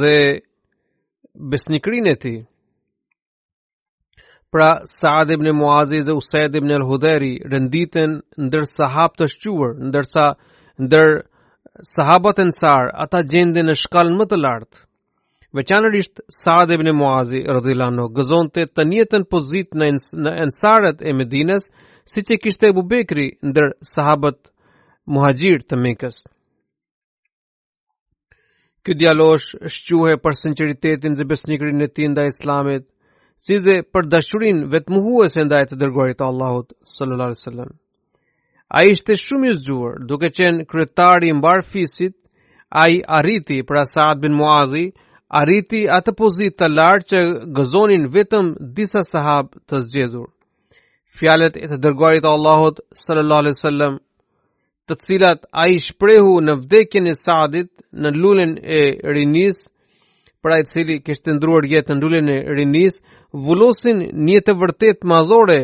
[0.00, 0.16] dhe
[1.52, 2.38] besnikrinë e tij.
[4.52, 8.10] Pra Saad ibn Muazi dhe Usaid ibn al-Hudairi renditen
[8.46, 10.24] ndër sahab të shquar, ndërsa
[10.84, 11.08] ndër
[11.94, 14.78] sahabët ansar ata gjendën në shkallën më të lartë.
[15.58, 21.12] Veçanërisht Saad ibn Muazi radhiyallahu anhu gëzonte të njëjtën pozit në, ens në ansarët e
[21.18, 21.68] Medinës
[22.12, 24.40] siç e kishte Abu Bekri ndër sahabët
[25.12, 26.24] Muhajir të Mekës.
[28.84, 32.82] Ky djalosh shquhe për sinqeritetin dhe besnikrin e tij ndaj Islamit,
[33.42, 37.70] si dhe për dashurinë vetmuhuese ndaj të dërguarit të Allahut sallallahu alaihi wasallam.
[38.80, 42.14] Ai ishte shumë i zgjuar, duke qenë kryetari i mbar fisit,
[42.82, 44.84] ai arriti për Asad bin Muadhi,
[45.40, 47.24] arriti atë pozitë të lartë që
[47.56, 50.28] gëzonin vetëm disa sahabë të zgjedhur.
[51.16, 53.98] Fjalët e të dërguarit të Allahut sallallahu alaihi wasallam
[54.88, 58.82] të cilat a i shprehu në vdekjen e Sadit në lullin e
[59.16, 59.62] rinis,
[60.44, 62.98] pra i cili kështë të ndruar jetë në lullin e rinis,
[63.32, 65.56] vullosin një të vërtet madhore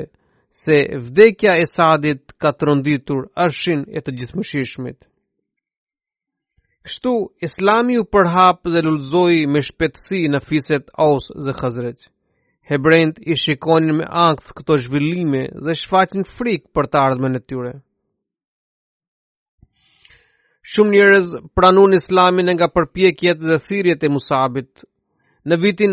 [0.62, 0.78] se
[1.10, 4.98] vdekja e Sadit ka të rënditur ashin e të gjithmëshishmit.
[6.88, 7.12] Kështu,
[7.44, 12.08] islami u përhap dhe lullzoj me shpetësi në fiset aus dhe khazreq.
[12.70, 17.72] Hebrejt i shikonin me angës këto zhvillime dhe shfaqin frik për të ardhme në tyre
[20.68, 24.72] shumë njerëz pranun islamin nga përpjekjet dhe thirrjet e Musabit.
[25.48, 25.92] Në vitin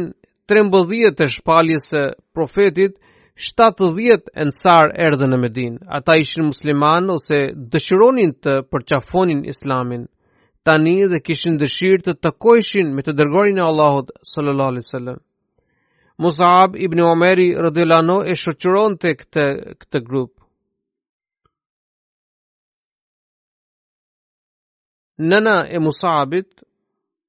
[0.51, 2.01] 13 të shpaljes së
[2.35, 2.93] profetit
[3.47, 5.79] 70 ensar erdhën në Medinë.
[5.97, 7.37] Ata ishin musliman ose
[7.73, 10.05] dëshironin të përqafonin Islamin.
[10.65, 15.19] Tani dhe kishin dëshirë të takoheshin me të dërgorin e Allahut sallallahu alaihi wasallam.
[16.17, 19.45] Musab ibn Umeri radhiyallahu e shoqëronte këtë
[19.81, 20.31] këtë grup.
[25.17, 26.47] nëna e Musabit,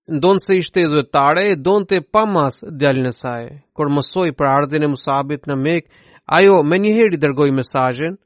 [0.08, 3.46] ndonë se ishte edhëtare, e donë të pa mas e saj.
[3.76, 5.88] Kër mësoj për ardhin e Musabit në mek,
[6.26, 8.16] ajo me njëheri dërgoj mesajin,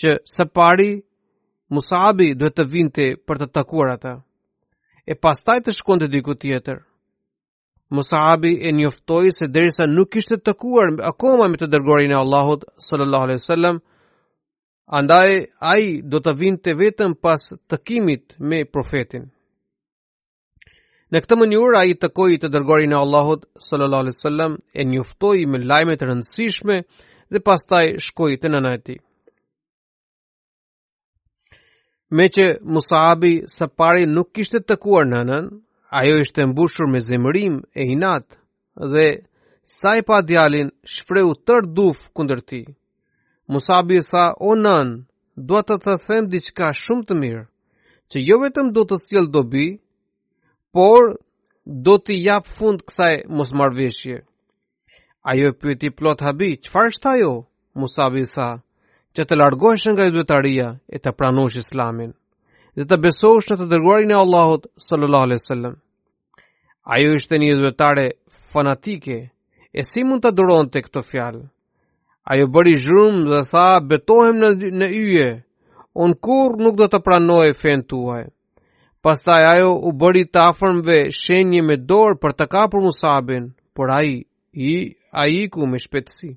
[0.00, 1.02] që së pari
[1.70, 4.22] Musabi duhet të vinte për të takuar ata.
[5.06, 6.78] E pastaj të shkon të diku tjetër.
[7.94, 13.24] Musabi e njoftoi se derisa nuk ishte takuar akoma me të dërgorin e Allahut sallallahu
[13.28, 13.76] alaihi wasallam,
[14.92, 19.30] andaj ai do të vinte vetëm pas takimit me profetin
[21.14, 25.58] në këtë mënyrë ai takoi të, të e Allahut sallallahu alaihi wasallam e njoftoi me
[25.64, 26.76] lajme të rëndësishme
[27.32, 28.98] dhe pastaj shkoi te nëna e tij
[32.16, 32.44] me që
[32.74, 35.44] musabi së pari nuk kishtë të kuar nënën,
[36.00, 38.26] ajo ishte mbushur me zemërim e inat,
[38.92, 39.06] dhe
[39.78, 42.60] saj pa djalin shpreu tër duf kundër ti.
[43.48, 44.92] Musabi tha, o nan,
[45.36, 47.42] dua të të them diqka shumë të mirë,
[48.10, 49.66] që jo vetëm do të sjell dobi,
[50.72, 51.10] por
[51.88, 53.52] do të jap fund kësaj mos
[55.32, 57.30] Ajo e pyeti plot habi, qëfar është ajo?
[57.80, 58.48] Musabi tha,
[59.16, 60.60] që të largohesh nga i
[60.94, 62.10] e të pranosh islamin,
[62.76, 65.78] dhe të besosh në të dërguarin e Allahot sallallahu alai sallam.
[66.94, 68.06] Ajo ishte një duetare
[68.52, 69.16] fanatike,
[69.72, 71.42] e si mund të duron të këto fjalë?
[72.32, 74.48] Ajo bëri zhrumë dhe tha, betohem në,
[74.80, 75.26] në yje,
[76.04, 78.22] unë kur nuk do të pranoj fen tuaj.
[79.04, 84.16] Pastaj ajo u bëri të afërmve shenjë me dorë për të kapur musabin, por aji,
[84.70, 86.30] i, aji ku me shpetësi.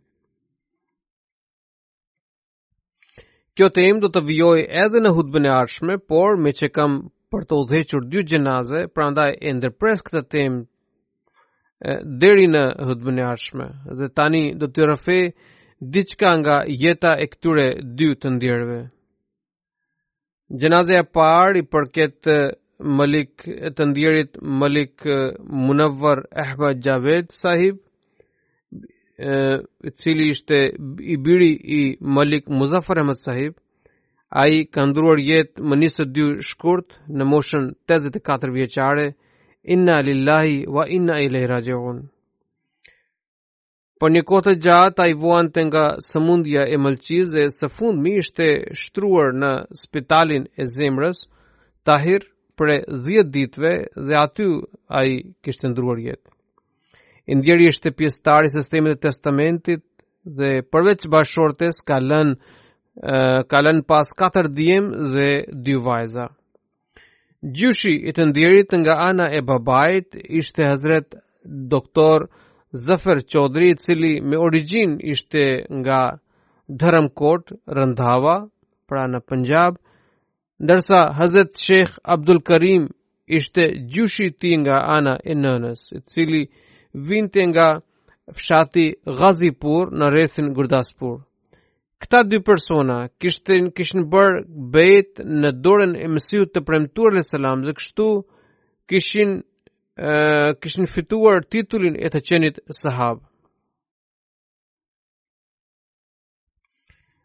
[3.57, 6.99] Kjo temë do të vjoj edhe në hudbën e arshme, por me që kam
[7.33, 13.23] për të udhequr dy gjenaze, pra ndaj e ndërpres këtë temë deri në hudbën e
[13.31, 15.23] arshme, dhe tani do të rëfej
[15.81, 17.65] diçka nga jeta e këtyre
[17.97, 18.77] dy të ndjerëve.
[20.61, 22.27] Gjenazja parë i përket
[22.97, 23.43] Malik
[23.75, 25.05] të ndjerit Malik
[25.65, 27.75] Munawwar Ahmad Javed sahib
[29.85, 30.57] e cili ishte
[31.13, 33.53] i biri i Malik Muzaffar Ahmad sahib
[34.29, 34.81] a i ka
[35.29, 39.05] jetë më njësë dy shkurt në moshën 84 vjeqare,
[39.63, 41.97] inna lillahi wa inna i rajiun
[43.99, 48.47] por një kohë të gjatë ai vuante nga sëmundja e mëlçisë dhe së mi ishte
[48.81, 49.51] shtruar në
[49.83, 51.25] spitalin e zemrës
[51.87, 52.25] Tahir
[52.59, 52.71] për
[53.05, 54.47] 10 ditve dhe aty
[54.91, 55.09] ai
[55.45, 56.27] kishte ndruar jetë.
[57.31, 59.83] I ndjeri ishte pjesëtar i sistemit të testamentit
[60.39, 62.35] dhe përveç bashortes ka lënë
[63.51, 65.29] ka lënë pas 4 djem dhe
[65.71, 66.25] 2 vajza.
[67.55, 71.15] Gjyshi i të ndjerit nga ana e babait ishte Hazret
[71.71, 72.45] doktor Hazret
[72.77, 75.99] Zafar Chaudhry, cili me origjin ishte nga
[76.81, 78.35] Dharamkot, Randhawa,
[78.87, 79.79] pra në Punjab,
[80.63, 82.87] ndërsa Hazrat Sheikh Abdul Karim
[83.39, 83.63] ishte
[83.93, 86.41] gjyshi i nga ana e nënës, i cili
[87.09, 87.67] vinte nga
[88.37, 88.85] fshati
[89.19, 91.17] Ghazipur në rrethin Gurdaspur.
[92.03, 94.43] Këta dy persona kishtin kishin bërë
[94.75, 98.07] bet në dorën e mësiu të premtuar le selam dhe kështu
[98.91, 99.31] kishin
[100.61, 103.17] kishin fituar titullin e të qenit sahab.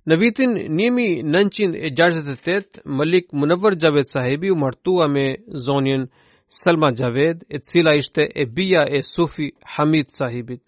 [0.09, 5.27] Në vitin 1968, Malik Munawar Javed sahibi u martua me
[5.67, 6.07] zonjen
[6.55, 10.65] Salma Javed, e cila ishte e bija e Sufi Hamid sahibit.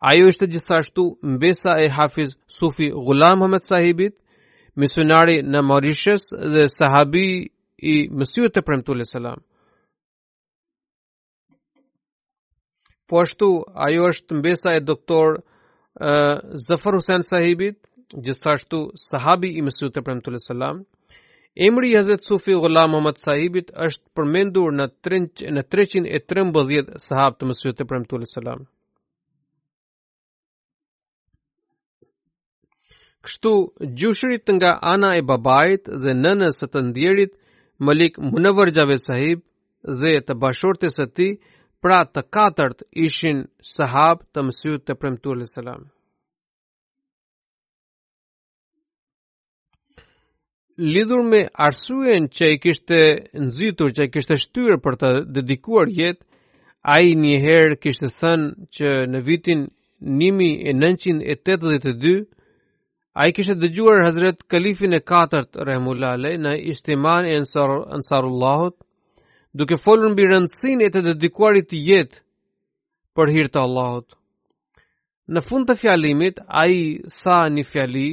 [0.00, 4.14] Ajo ishte gjithashtu mbesa e Hafiz Sufi Ghulam Hamid sahibit,
[4.76, 7.24] misionari në Mauritius dhe sahabi
[7.80, 9.51] i Mesjut e Premtullis sallallahu salam.
[13.12, 13.46] Po ashtu
[13.84, 15.34] ajo është mbesa e doktor
[16.68, 17.76] Zafar Hussain sahibit,
[18.24, 20.84] gjithashtu sahabi i mesut e sallam.
[21.66, 27.50] Emri i Hazrat Sufi Ghulam Muhammad sahibit është përmendur në 313 në 313 sahab të
[27.52, 28.64] mesut e sallam.
[33.24, 33.52] Kështu
[34.00, 37.36] gjushrit nga ana e babait dhe nënës së të ndjerit
[37.78, 39.44] Malik Munavar Javed sahib
[40.00, 41.30] dhe të bashortes së ti,
[41.82, 43.40] pra të katërt ishin
[43.74, 45.82] sahab të mësyut të premtuar le selam.
[50.92, 53.00] Lidhur me arsuen që i kishtë
[53.42, 56.22] nëzitur, që i kishtë shtyrë për të dedikuar jetë,
[56.92, 59.60] a i njëherë kishtë thënë që në vitin
[60.22, 62.14] 1982,
[63.20, 68.78] a i kishtë dëgjuar Hazret Kalifin e Katërt Rehmullale në istiman e Ansarullahut,
[69.58, 72.20] duke folur mbi rëndësinë e të dedikuarit të jetë
[73.16, 74.06] për hir të Allahut.
[75.32, 76.76] Në fund të fjalimit ai
[77.20, 78.08] sa një fjali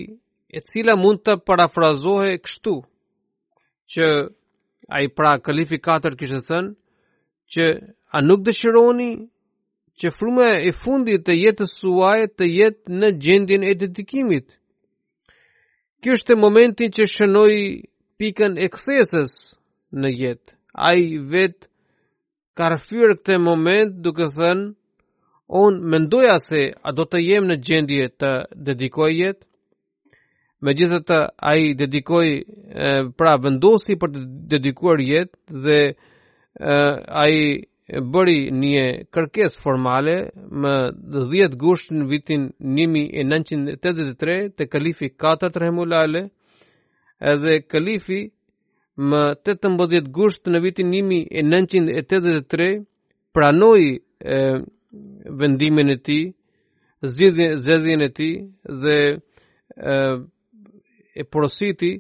[0.51, 2.75] e cila mund të parafrazohe kështu
[3.95, 4.07] që
[4.99, 6.73] ai pra kalifi katër kishte thënë
[7.55, 7.65] që
[8.15, 9.09] a nuk dëshironi
[9.99, 14.47] që frume e fundit të jetë suaj të jetë në gjendin e dedikimit.
[16.03, 17.55] Kështë e momentin që shënoj
[18.19, 19.33] pikën e kësesës
[19.99, 21.57] në jetë ai vet
[22.57, 24.69] ka rëfyrë këtë moment duke thënë,
[25.61, 28.31] unë mendoja se a do të jem në gjendje të
[28.69, 29.45] dedikoj jetë,
[30.65, 31.17] me gjithë të
[31.49, 32.27] a i dedikoj,
[32.85, 34.19] e, pra vendosi për të
[34.53, 35.79] dedikuar jetë dhe
[36.59, 37.43] a i
[38.11, 40.15] bëri një kërkes formale
[40.61, 40.73] më
[41.31, 42.43] 10 gusht në vitin
[42.75, 46.21] 1983 të kalifi 4 të remulale
[47.33, 48.19] edhe kalifi
[49.07, 52.71] Më 18 gusht në vitin 1983
[53.33, 53.85] pranoi
[55.41, 56.23] vendimin e tij,
[57.11, 58.33] zgjedhjen e tij
[58.83, 59.95] dhe e,
[61.19, 61.91] e porositi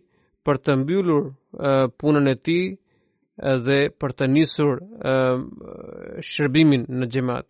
[0.45, 1.33] për të mbyllur e,
[2.01, 2.65] punën e tij
[3.65, 4.75] dhe për të nisur
[5.11, 5.15] e,
[6.31, 7.47] shërbimin në xhamat.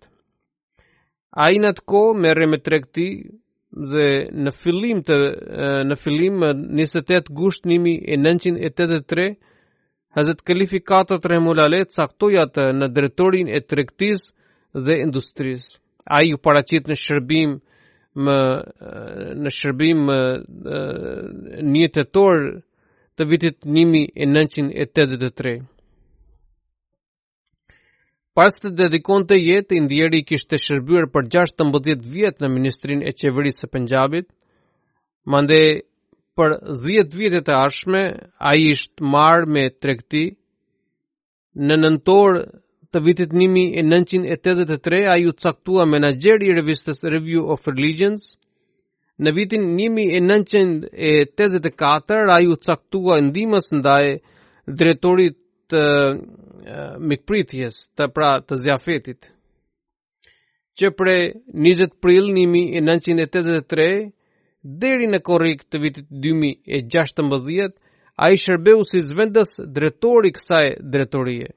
[1.46, 3.08] Ai natko merrë me tregti
[3.70, 4.06] dhe
[4.44, 5.18] në fillim të
[5.90, 9.36] në fillim në 28 gusht 1983
[10.18, 11.60] Hazrat Khalifi Kato Tremul
[11.96, 14.34] caktoi atë në drejtorin e tregtisë
[14.74, 15.78] dhe industrisë
[16.18, 17.60] ai u paraqit në shërbim
[18.26, 18.38] më
[19.44, 20.06] në shërbim
[21.74, 22.42] në tetor
[23.18, 25.60] të vitit 1983
[28.40, 33.12] Pas të dedikon të jetë, indjeri kishtë të shërbyrë për 16 vjetë në Ministrin e
[33.12, 34.28] Qeverisë e Pëngjabit,
[35.34, 35.58] mande
[36.40, 36.50] për
[36.86, 38.04] 10 vjetët e ashme,
[38.40, 40.22] a ishtë marë me trekti,
[41.68, 42.40] në nëntor
[42.96, 48.30] të vitit nimi e 1983, a u caktua menageri i revistës Review of Religions,
[49.20, 54.06] në vitin nimi e 1984, a u caktua ndimës ndaj
[54.80, 55.36] dretorit
[55.70, 55.84] të
[57.00, 59.32] mikpritjes të pra të zjafetit,
[60.80, 61.22] që prej
[61.54, 63.92] 20 pril 1983
[64.64, 67.76] deri në korik të vitit 2016,
[68.20, 71.50] a i shërbeu si zvendës dretori kësaj dretorie.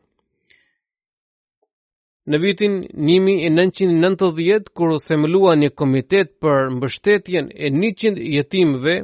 [2.31, 8.97] Në vitin 1990, kur u themelua një komitet për mbështetjen e 100 jetimëve,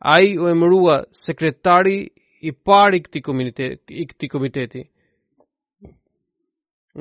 [0.00, 2.08] ai u emërua sekretari
[2.40, 4.82] i parë i komiteti, i këtij komiteti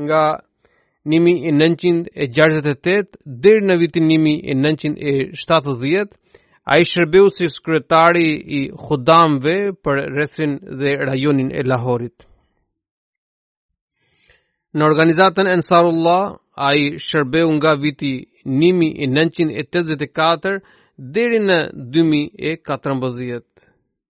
[0.02, 0.24] nga
[1.10, 6.16] nimi e nënqin e gjarëzët e tëtë në vitin nimi e nënqin e shtatë dhjetë,
[6.64, 8.30] a i shërbeu si skretari
[8.60, 12.18] i khudamve për rethin dhe rajonin e lahorit.
[14.76, 16.24] Në organizatën Ensarullah,
[16.56, 18.14] a i shërbeu nga viti
[18.60, 20.62] nimi i në 2014.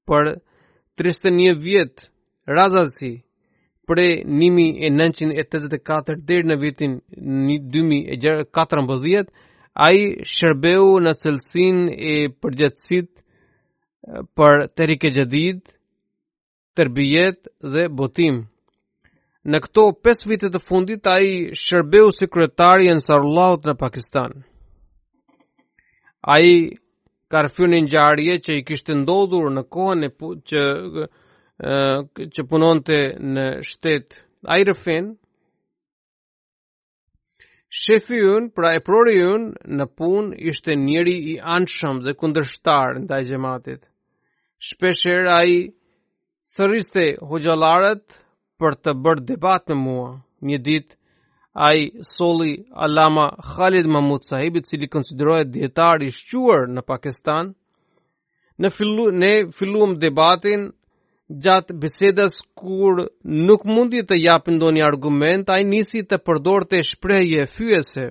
[0.03, 0.27] Për
[0.99, 2.01] 31 vjetë,
[2.57, 3.13] razazi,
[3.87, 3.99] për
[4.41, 6.93] nimi e nënqin e të të të katër dherë në vitin
[7.47, 9.31] një dymi e gjerë katër bëdhjet,
[9.73, 12.13] a i shërbeu në cëlsin e
[12.43, 13.09] përgjëtsit
[14.37, 15.59] për të rike gjedid,
[16.77, 18.43] tërbijet dhe botim.
[19.51, 24.43] Në këto 5 vitet të fundit, a i shërbeu sekretari e në Pakistan.
[26.21, 26.53] A i
[27.27, 30.13] ka rëfyrë një njarje që i kishtë ndodhur në kohën e
[30.47, 30.61] që
[31.63, 34.17] që punonte në shtet
[34.51, 35.13] Ajrefen,
[37.83, 43.07] shefi unë, pra e prori unë, në pun ishte njeri i anshëm dhe kundërshtar në
[43.09, 43.85] taj gjematit.
[44.63, 45.57] Shpesher a i
[46.53, 48.19] sëriste hoxalaret
[48.59, 50.11] për të bërë debat në mua.
[50.43, 50.89] Një dit,
[51.55, 52.53] a i soli
[52.83, 57.53] Alama Khalid Mahmud sahibit, cili konsiderohet djetar i shquar në Pakistan,
[58.61, 60.67] Në fillu, ne filluam debatin
[61.41, 62.99] gjatë bisedës kur
[63.47, 68.07] nuk mundi të japë ndonjë argument, ai nisi të përdor të shpreje, fyese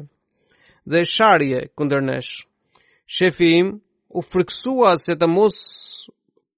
[0.91, 2.43] dhe sharje kunder nesh.
[3.07, 3.73] Shefi im
[4.11, 5.59] u friksua se të mos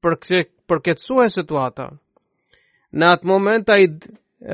[0.05, 1.91] përke, përketsuhe situata.
[2.95, 3.85] Në atë moment, ai,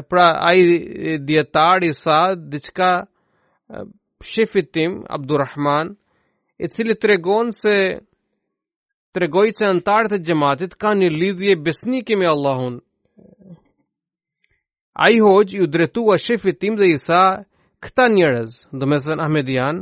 [0.09, 2.91] pra, ai djetari sa, diçka
[4.25, 5.95] shefi tim, Abdurrahman,
[6.61, 7.77] i cili të regon se
[9.15, 12.81] të se që antarët e gjematit ka një lidhje besnike me Allahun.
[14.95, 17.23] A i hoqë ju dretu shefit tim dhe i sa
[17.83, 19.77] këta njerëz, dhe me thënë Ahmedian,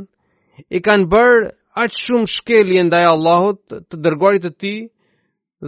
[0.71, 1.49] i kanë bërë
[1.81, 4.75] aq shumë shkelje ndaj Allahut të dërgorit të ti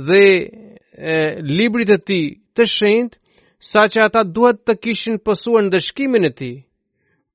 [0.07, 0.23] dhe
[1.57, 2.21] librit të ti
[2.57, 3.15] të shendë,
[3.69, 6.51] sa që ata duhet të kishin pësuar në dëshkimin e ti.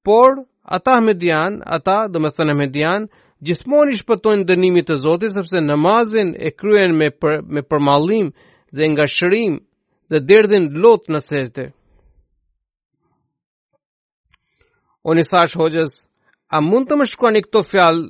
[0.05, 0.31] Por,
[0.77, 3.01] ata Ahmedian, ata dhe me thënë Ahmedian,
[3.45, 8.31] gjithmonë i shpëtojnë dënimit të Zotit sepse namazin e kryen me për, me përmallim
[8.77, 9.59] dhe ngashërim
[10.13, 11.67] dhe derdhin lot në sejtë.
[15.07, 15.55] Oni i thash
[16.57, 18.03] a mund të më shkruani këto fjalë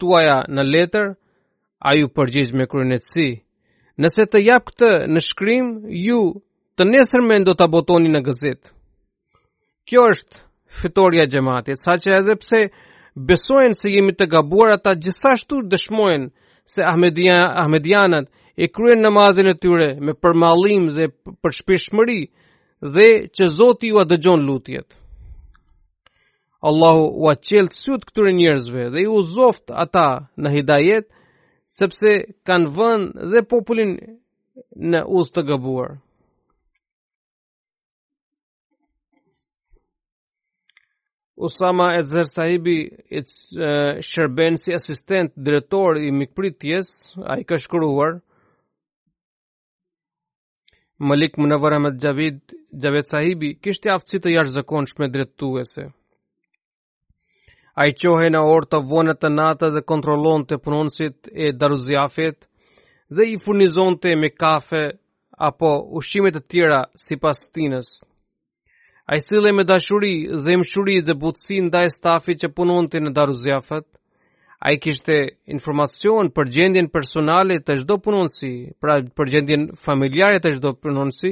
[0.00, 1.12] tuaja në letër?
[1.80, 2.66] A ju përgjigj me
[3.00, 3.28] si.
[3.98, 6.20] Nëse të jap këtë në shkrim, ju
[6.76, 8.72] të nesër me ndo të botoni në gëzit.
[9.84, 10.36] Kjo është
[10.68, 12.60] fitorja gjematit, sa që edhe pse
[13.14, 16.30] besojnë se jemi të gabuar ata gjithashtu dëshmojnë
[16.72, 21.06] se Ahmedian, Ahmedianët e kryen namazin e tyre me përmallim dhe
[21.42, 22.20] përshpeshmëri
[22.94, 24.88] dhe që Zoti ju a dëgjon lutjet.
[26.68, 30.06] Allahu u çel qelë këtyre këture njerëzve dhe ju zoft ata
[30.42, 31.06] në hidajet,
[31.78, 32.10] sepse
[32.46, 33.92] kanë vënë dhe popullin
[34.90, 35.90] në ustë të gabuar.
[41.40, 42.74] Usama e Zer Sahibi
[43.16, 46.90] i uh, shërben si asistent drejtor i mikpritjes,
[47.32, 48.18] a i ka shkruar.
[51.00, 52.40] Malik Munawar Ahmed Javed,
[52.84, 55.86] Javed Sahibi, kishte aftësi të jash zakon shme drejtuese.
[57.80, 62.44] A i qohe në orë të vonët të natë dhe kontrolon të punonësit e daruziafet
[63.16, 64.84] dhe i furnizon të me kafe
[65.50, 65.72] apo
[66.02, 67.94] ushqimet të tjera si pas tinës.
[69.10, 70.12] A i sile me dashuri,
[70.46, 73.86] zemëshuri dhe butësi ndaj stafi që punon të në daru zjafët?
[74.62, 75.16] A i kishte
[75.50, 81.30] informacion për gjendjen personale të shdo punonësi, pra për gjendjen familjare të shdo punonësi,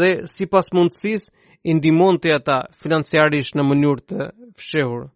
[0.00, 1.24] dhe si pas mundësis,
[1.72, 4.28] indimon të ata financiarish në mënyrë të
[4.60, 5.08] fshehur.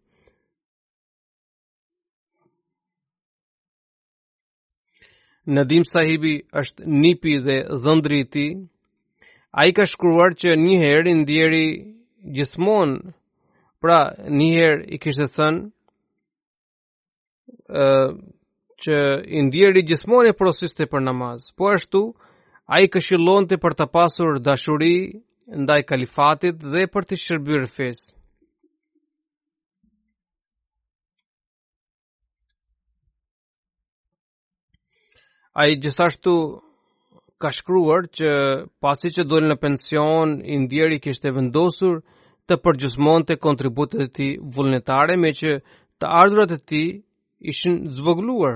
[5.60, 6.32] Nadim sahibi
[6.62, 8.48] është nipi dhe zëndri ti,
[9.60, 11.66] a i ka shkruar që një herë ndjeri
[12.22, 13.12] gjithmonë
[13.80, 15.62] pra një herë i kishte thënë
[17.68, 18.02] ë
[18.84, 18.96] që
[19.38, 21.50] i ndjeri gjithmonë e prosiste për namaz.
[21.56, 22.02] Po ashtu,
[22.68, 24.94] a i këshillon të për të pasur dashuri
[25.62, 28.02] ndaj kalifatit dhe për të shërbyer fes.
[35.58, 36.36] A i gjithashtu
[37.42, 38.28] ka shkruar që
[38.82, 42.00] pasi që dole në pension, i ndjeri kishte vendosur
[42.50, 45.52] të përgjusmon të kontributet e ti vullnetare me që
[46.02, 46.82] të ardhurat e ti
[47.52, 48.54] ishin zvëgluar.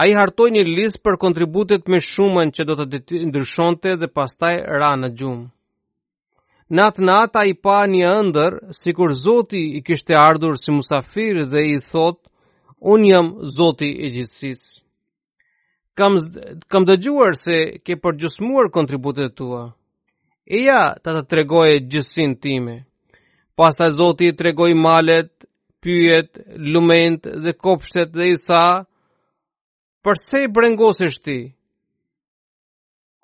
[0.00, 4.54] A i hartoj një list për kontributet me shumën që do të ndryshonte dhe pastaj
[4.80, 5.46] ra në gjumë.
[6.76, 10.54] Në atë në atë a i pa një ëndër, si kur zoti i kishte ardhur
[10.62, 12.18] si musafir dhe i thot,
[12.94, 13.28] unë jam
[13.58, 14.68] zoti e gjithësisë
[15.98, 16.12] kam
[16.72, 19.62] kam dëgjuar se ke përgjusmuar kontributet tua.
[20.46, 22.74] E ja, ta të tregoj gjysin time.
[23.56, 25.32] Pasta Zoti i tregoi malet,
[25.82, 26.30] pyjet,
[26.72, 28.66] lumenjt dhe kopshtet dhe i tha,
[30.04, 31.38] "Përse i brengosesh ti?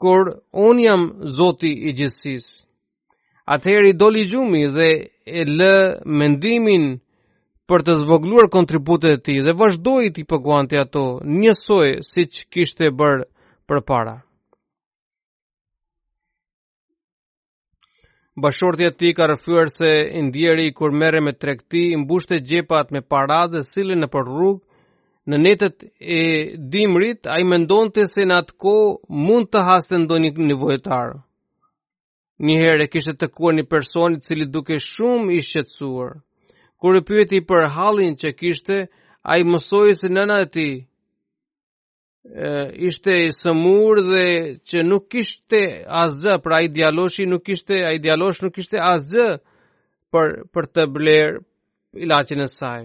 [0.01, 0.21] Kur
[0.67, 1.03] un jam
[1.37, 2.53] Zoti i gjithësisë."
[3.55, 4.91] Atëherë i doli gjumi dhe
[5.27, 5.77] e lë
[6.19, 6.85] mendimin
[7.73, 10.23] për të zvogluar kontributet e ti dhe vazhdoi të
[10.75, 11.03] i ato
[11.39, 13.23] njësoj si që kishtë e bërë
[13.69, 14.15] për para.
[18.43, 23.41] Bashortja ti ka rëfyër se indjeri i kur mere me trekti, imbushte gjepat me para
[23.53, 24.65] dhe sile në për rrugë,
[25.33, 26.21] në netët e
[26.73, 28.77] dimrit, a i mendon të se në atë ko
[29.27, 31.23] mund të haste ndo një një herë
[32.43, 33.65] Njëherë e kishtë të kuar një
[34.27, 36.13] cili duke shumë i shqetësuar
[36.83, 38.77] kur e pyeti për hallin që kishte,
[39.31, 40.75] ai mësoi se nëna e tij
[42.89, 44.27] ishte i smur dhe
[44.67, 45.61] që nuk kishte
[46.03, 49.29] asgjë, pra ai djaloshi nuk kishte, ai djalosh nuk kishte asgjë
[50.13, 51.29] për për të bler
[52.07, 52.83] ilaçin e saj.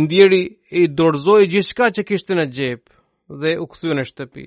[0.00, 0.42] Indiri
[0.80, 2.82] i dorëzoi gjithçka që kishte në xhep
[3.42, 4.46] dhe u kthye në shtëpi.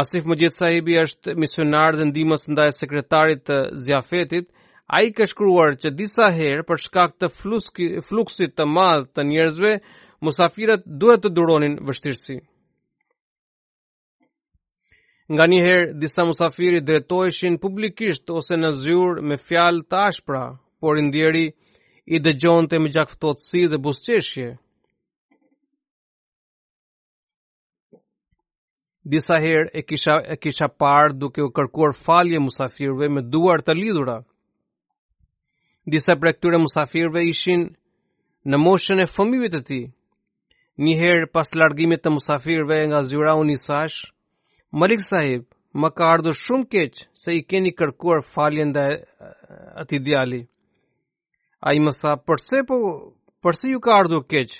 [0.00, 4.46] Asif Mujid Sahibi është misionar dhe ndihmës ndaj sekretarit të Ziafetit,
[4.92, 7.28] A i ka shkruar që disa herë për shkak të
[8.08, 9.70] fluksit të madhë të njerëzve,
[10.28, 12.36] musafirët duhet të duronin vështirësi.
[15.34, 20.42] Nga një herë, disa musafiri dretoheshin publikisht ose në zyrë me fjalë të ashpra,
[20.84, 21.46] por ndjeri
[22.14, 24.50] i dëgjon të me gjakftotësi dhe busqeshje.
[29.16, 33.78] Disa herë e kisha, e kisha parë duke u kërkuar falje musafirve me duar të
[33.80, 34.20] lidhura
[35.84, 37.64] disa për këture musafirve ishin
[38.48, 39.80] në moshën e fëmivit të ti.
[40.84, 44.04] Njëherë pas largimit të musafirve nga zyra unisash,
[44.74, 45.44] Malik sahib,
[45.78, 49.02] më ka ardhë shumë keq se i keni kërkuar faljen dhe eh,
[49.80, 50.40] ati djali.
[51.66, 52.76] A i mësa, përse, po,
[53.42, 54.50] përse ju ka ardhë keq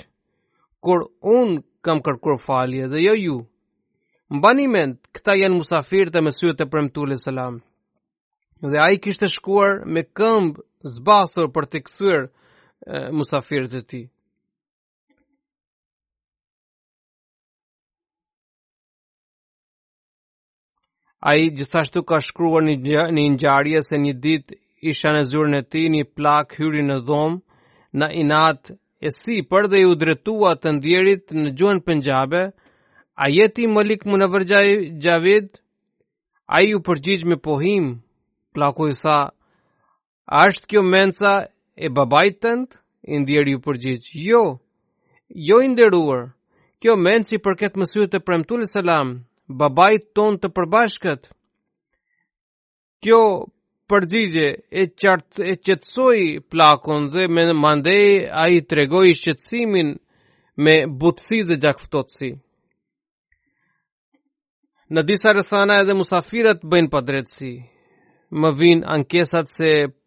[0.84, 3.36] kur unë kam kërkuar falje dhe jo ju.
[4.30, 7.58] Më banimend, këta janë musafirët dhe mesyut e premtu lë salam.
[8.70, 12.26] Dhe a i kishtë shkuar me këmbë zbasur për të këthyr
[13.16, 14.03] musafirët e ti.
[21.24, 22.74] A i gjithashtu ka shkruar një
[23.14, 24.53] një njëjarje se një dit
[24.85, 27.41] isha në zyrë e ti një plak hyri në dhomë
[28.01, 32.43] në inat e si për dhe ju dretua të ndjerit në gjuhën pëngjabe,
[33.14, 34.68] a jeti më lik më në vërgjaj
[36.57, 37.85] a ju përgjigj me pohim,
[38.55, 39.18] plako i tha,
[40.30, 41.32] Ashtë kjo mensa
[41.84, 42.76] e babajtë tëndë,
[43.14, 44.42] indjeri ju përgjithë, jo,
[45.48, 45.90] jo i
[46.84, 49.10] kjo mensë i përket mësyu të premtulli salam,
[49.48, 51.28] babajtë tonë të përbashkët,
[53.04, 53.20] kjo
[53.88, 54.48] përgjigje
[54.82, 54.84] e,
[55.50, 56.20] e qëtësoj
[56.50, 59.92] plakon dhe me në mandej a i tregoj i qëtësimin
[60.64, 62.30] me butësi dhe gjakftotësi.
[64.94, 67.52] Në disa rësana edhe musafirët bëjnë për dretësi,
[68.40, 70.00] më vinë ankesat se përgjithë,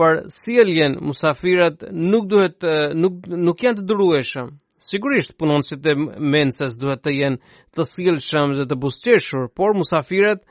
[0.00, 2.64] për sjelljen si musafirat nuk duhet
[3.02, 4.50] nuk nuk janë të durueshëm
[4.90, 5.94] sigurisht punonësit e
[6.34, 7.38] mensës duhet të jenë
[7.76, 10.42] të sjellshëm dhe të buzëqeshur por musafirat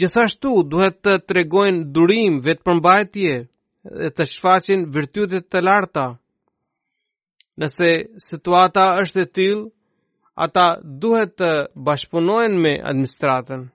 [0.00, 3.34] gjithashtu duhet të tregojnë durim vetëpërmbajtje
[4.00, 6.06] dhe të shfaqin virtyte të larta
[7.60, 7.90] nëse
[8.30, 9.64] situata është e tillë
[10.46, 10.66] ata
[11.02, 11.52] duhet të
[11.86, 13.68] bashkëpunojnë me administratën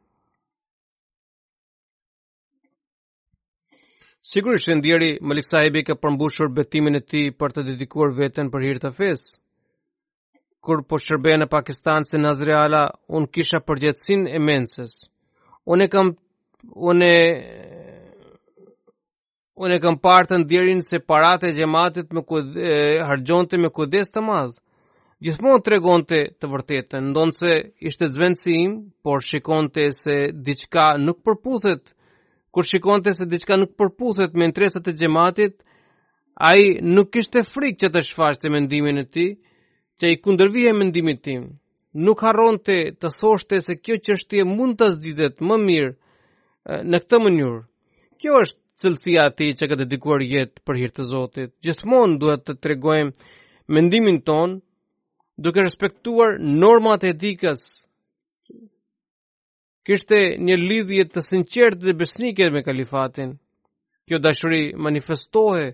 [4.21, 8.65] Sigurisht e ndjeri Malik Sahibi ka përmbushur betimin e tij për të dedikuar veten për
[8.67, 9.37] hir të fesë.
[10.59, 12.81] Kur po shërbej në Pakistan si Nazri Ala,
[13.15, 14.95] un kisha përgjegjësinë e mendjes.
[15.71, 16.09] Unë kam
[16.89, 17.11] unë
[19.63, 22.41] unë kam parë të ndjerin se paratë e xhamatit me ku
[23.07, 24.57] harxhonte me kudes të madh.
[25.23, 27.49] Gjithmonë tregonte të vërtetën, ndonse
[27.89, 30.15] ishte zvendësi im, por shikonte se
[30.47, 31.83] diçka nuk përputhet
[32.51, 35.55] kur shikonte se diçka nuk përputhet me interesat e xhamatit,
[36.49, 36.61] ai
[36.95, 39.31] nuk kishte frikë që të shfaqte mendimin e tij,
[40.01, 41.41] që i kundërvihej mendimit tim.
[42.05, 45.91] Nuk harronte të thoshte se kjo çështje mund të zgjidhet më mirë
[46.89, 47.59] në këtë mënyrë.
[48.19, 51.51] Kjo është cilësia e tij që ka dedikuar jetë për hir të Zotit.
[51.65, 53.17] Gjithmonë duhet të tregojmë
[53.75, 54.59] mendimin ton
[55.43, 57.61] duke respektuar normat e dikës
[59.89, 60.17] kishte
[60.47, 63.31] një lidhje të sinqertë dhe besnike me kalifatin.
[64.05, 65.71] Kjo dashuri manifestohej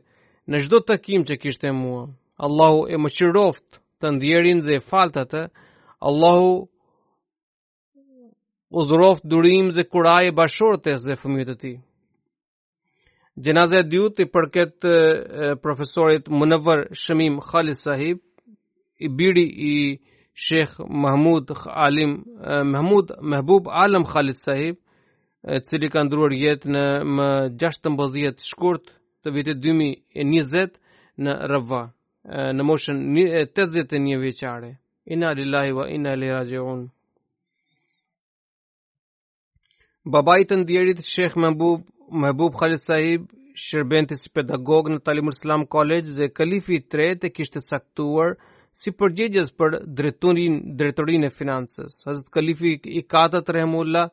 [0.50, 2.06] në çdo takim që kishte mua.
[2.46, 5.44] Allahu e mëshiroft të ndjerin dhe falta atë.
[6.08, 6.54] Allahu
[8.80, 8.82] u
[9.32, 11.78] durim dhe kuraj bashortes dhe fëmijët e tij.
[13.44, 14.80] Gjenazë e dyut i përket
[15.64, 18.22] profesorit Munavar Shemim Khalid Sahib,
[19.04, 20.00] i biri i uh,
[20.38, 24.78] Sheikh Mahmud Alim Mahmud Mahbub Alam Khalid Sahib
[25.66, 26.82] cili ka ndruar jetë në
[27.16, 27.28] më
[27.64, 28.90] 16 shkurt
[29.24, 30.74] të vitit 2020
[31.28, 31.80] në Rëva,
[32.58, 33.00] në moshën
[33.42, 34.74] 81 vjeçare
[35.16, 36.82] Inna lillahi wa inna ilaihi rajiun
[40.04, 41.88] Babai të ndjerit Sheikh Mahbub
[42.26, 43.32] Mahbub Khalid Sahib
[43.68, 48.36] shërbente si pedagog në Talimul Islam College dhe kalifi i tretë kishte saktuar
[48.76, 52.02] si përgjegjës për drejtorin drejtorin e financës.
[52.08, 54.10] Hazrat Kalifi i Katët, rahimullah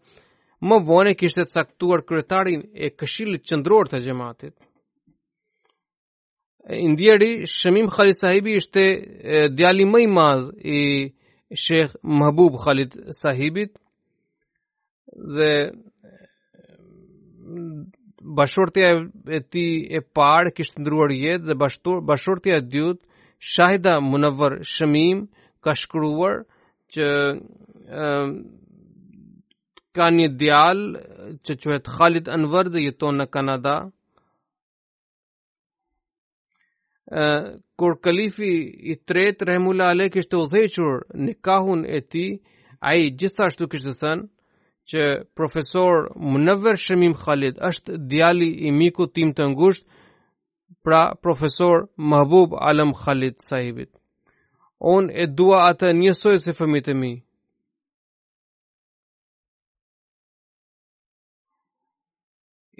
[0.62, 4.54] më vonë kishte caktuar kryetarin e këshillit qendror të gjematit.
[6.84, 8.84] Indieri Shemim Khalid Sahibi ishte
[9.58, 10.10] djali më i
[11.52, 13.72] i Sheikh Mahbub Khalid Sahibit
[15.36, 15.52] dhe
[18.38, 18.90] bashortja
[19.26, 21.54] e ti e parë kishte ndruar jetë dhe
[22.10, 23.02] bashortja e dyutë,
[23.44, 25.18] Shahida Munawwar Shamim
[25.64, 26.44] ka shkruar
[26.94, 27.06] që
[29.98, 30.84] kanë dial
[31.44, 33.74] që quhet Khalid Anwar dhe jeton në Kanada
[37.82, 38.52] kur kalifi
[38.92, 42.30] i tretë, rahmullah ale ke të udhëhequr në kahun e tij
[42.90, 44.30] ai gjithashtu kishte thënë
[44.92, 49.90] që profesor Munawwar Shamim Khalid është djali i mikut tim të ngushtë
[50.82, 53.88] pra profesor Mahbub Alam Khalid sahibit.
[54.84, 57.12] On e dua atë njësoj se fëmjit e mi.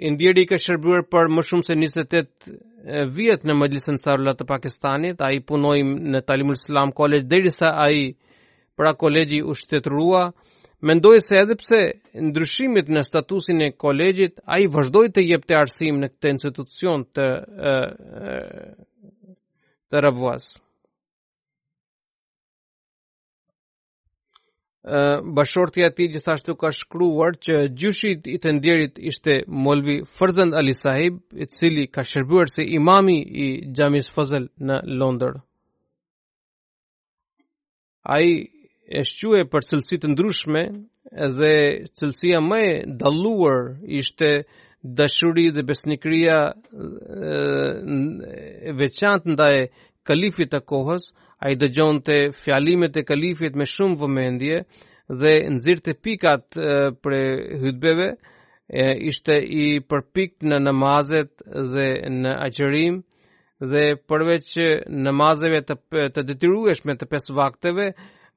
[0.03, 5.29] Indjeri ka shërbër për më shumë se 28 vjet në Majlisën Sarullat të Pakistanit, a
[5.31, 8.03] i punoj në Talimul Islam College, dhe i sa a i
[8.75, 10.25] pra kolegji u shtetërua,
[10.83, 11.77] Mendoj se edhe pse
[12.27, 17.05] ndryshimit në statusin e kolegjit, a i vazhdoj të jep të arsim në këte institucion
[17.15, 17.27] të,
[19.93, 20.33] të, të
[25.37, 31.21] Bashorti ati gjithashtu ka shkruar që gjyshit i të ndjerit ishte molvi Fërzën Ali Sahib,
[31.31, 35.39] i cili ka shërbuar se imami i Gjamis Fëzël në Londër.
[38.03, 38.35] A i
[38.91, 40.63] e shquje për cilësit të ndryshme
[41.37, 41.51] dhe
[41.97, 43.59] cilësia më e daluar
[43.99, 44.31] ishte
[44.99, 46.53] dashuri dhe besnikria e
[48.81, 49.55] veçantë ndaj
[50.07, 51.03] kalifit të kohës,
[51.43, 54.57] a i dëgjon të fjalimet e kalifit me shumë vëmendje
[55.21, 56.45] dhe nëzirë të pikat
[57.03, 57.13] për
[57.63, 58.09] hytbeve,
[59.07, 59.43] ishte i
[59.89, 61.31] përpikt në namazet
[61.73, 62.95] dhe në aqërim,
[63.71, 64.47] dhe përveç
[65.07, 65.75] namazeve të,
[66.15, 67.87] të detirueshme të pes vakteve,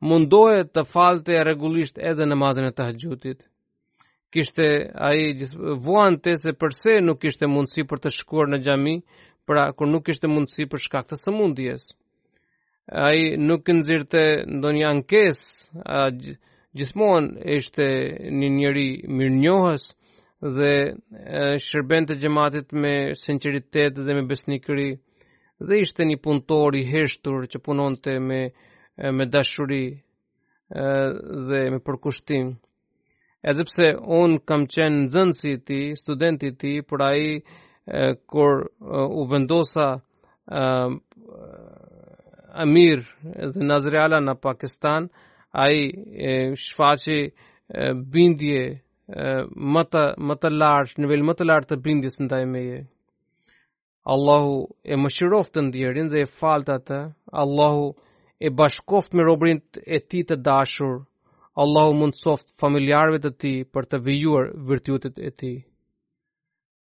[0.00, 3.46] mundohet të falte regullisht edhe namazin e të hëgjutit.
[4.32, 4.66] Kishte
[5.08, 5.48] aji
[5.80, 8.96] vuante se përse nuk ishte mundësi për të shkuar në gjami,
[9.46, 11.88] pra kur nuk ishte mundësi për shkak të sëmundjes.
[12.90, 14.22] Aji nuk nëzirte
[14.58, 15.38] ndo një ankes,
[15.86, 16.10] a,
[16.76, 17.84] gjithmon ishte
[18.36, 19.84] një njëri mirë njohës
[20.56, 20.72] dhe
[21.66, 22.92] shërben të gjematit me
[23.22, 24.90] sinceritet dhe me besnikëri
[25.68, 28.40] dhe ishte një punëtor i heshtur që punonte me
[28.98, 29.84] me dashuri
[31.48, 32.56] dhe me përkushtim
[33.50, 33.86] edhe pse
[34.20, 37.42] un kam qenë nxënësi i ti, studenti i ti, por ai
[38.26, 38.70] kur
[39.20, 40.00] u vendosa
[42.64, 43.04] Amir
[43.54, 45.10] dhe Nazri ala në Pakistan,
[45.52, 45.92] ai
[46.56, 47.20] shfaqi
[48.12, 48.64] bindje
[49.74, 52.78] mat mat lart, nivel të lart të bindjes së ndaj meje.
[54.06, 54.96] Allahu e
[55.52, 56.98] të ndjerin dhe e falta të
[57.32, 58.05] Allahu e
[58.40, 60.98] e bashkoft me robrin e ti të dashur,
[61.56, 65.52] Allahu mund soft familjarve të ti për të vijuar vërtyutit e ti.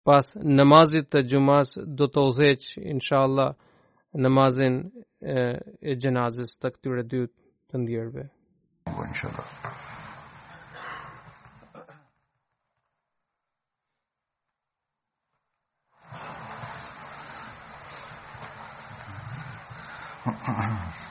[0.08, 2.62] Pas namazit të gjumas do të ozheq,
[2.94, 3.52] insha Allah,
[4.14, 4.80] namazin
[5.22, 5.60] e
[6.02, 7.22] gjenazis të këtyre dy
[7.70, 8.26] të ndjerve.
[9.04, 9.40] Insha Allah.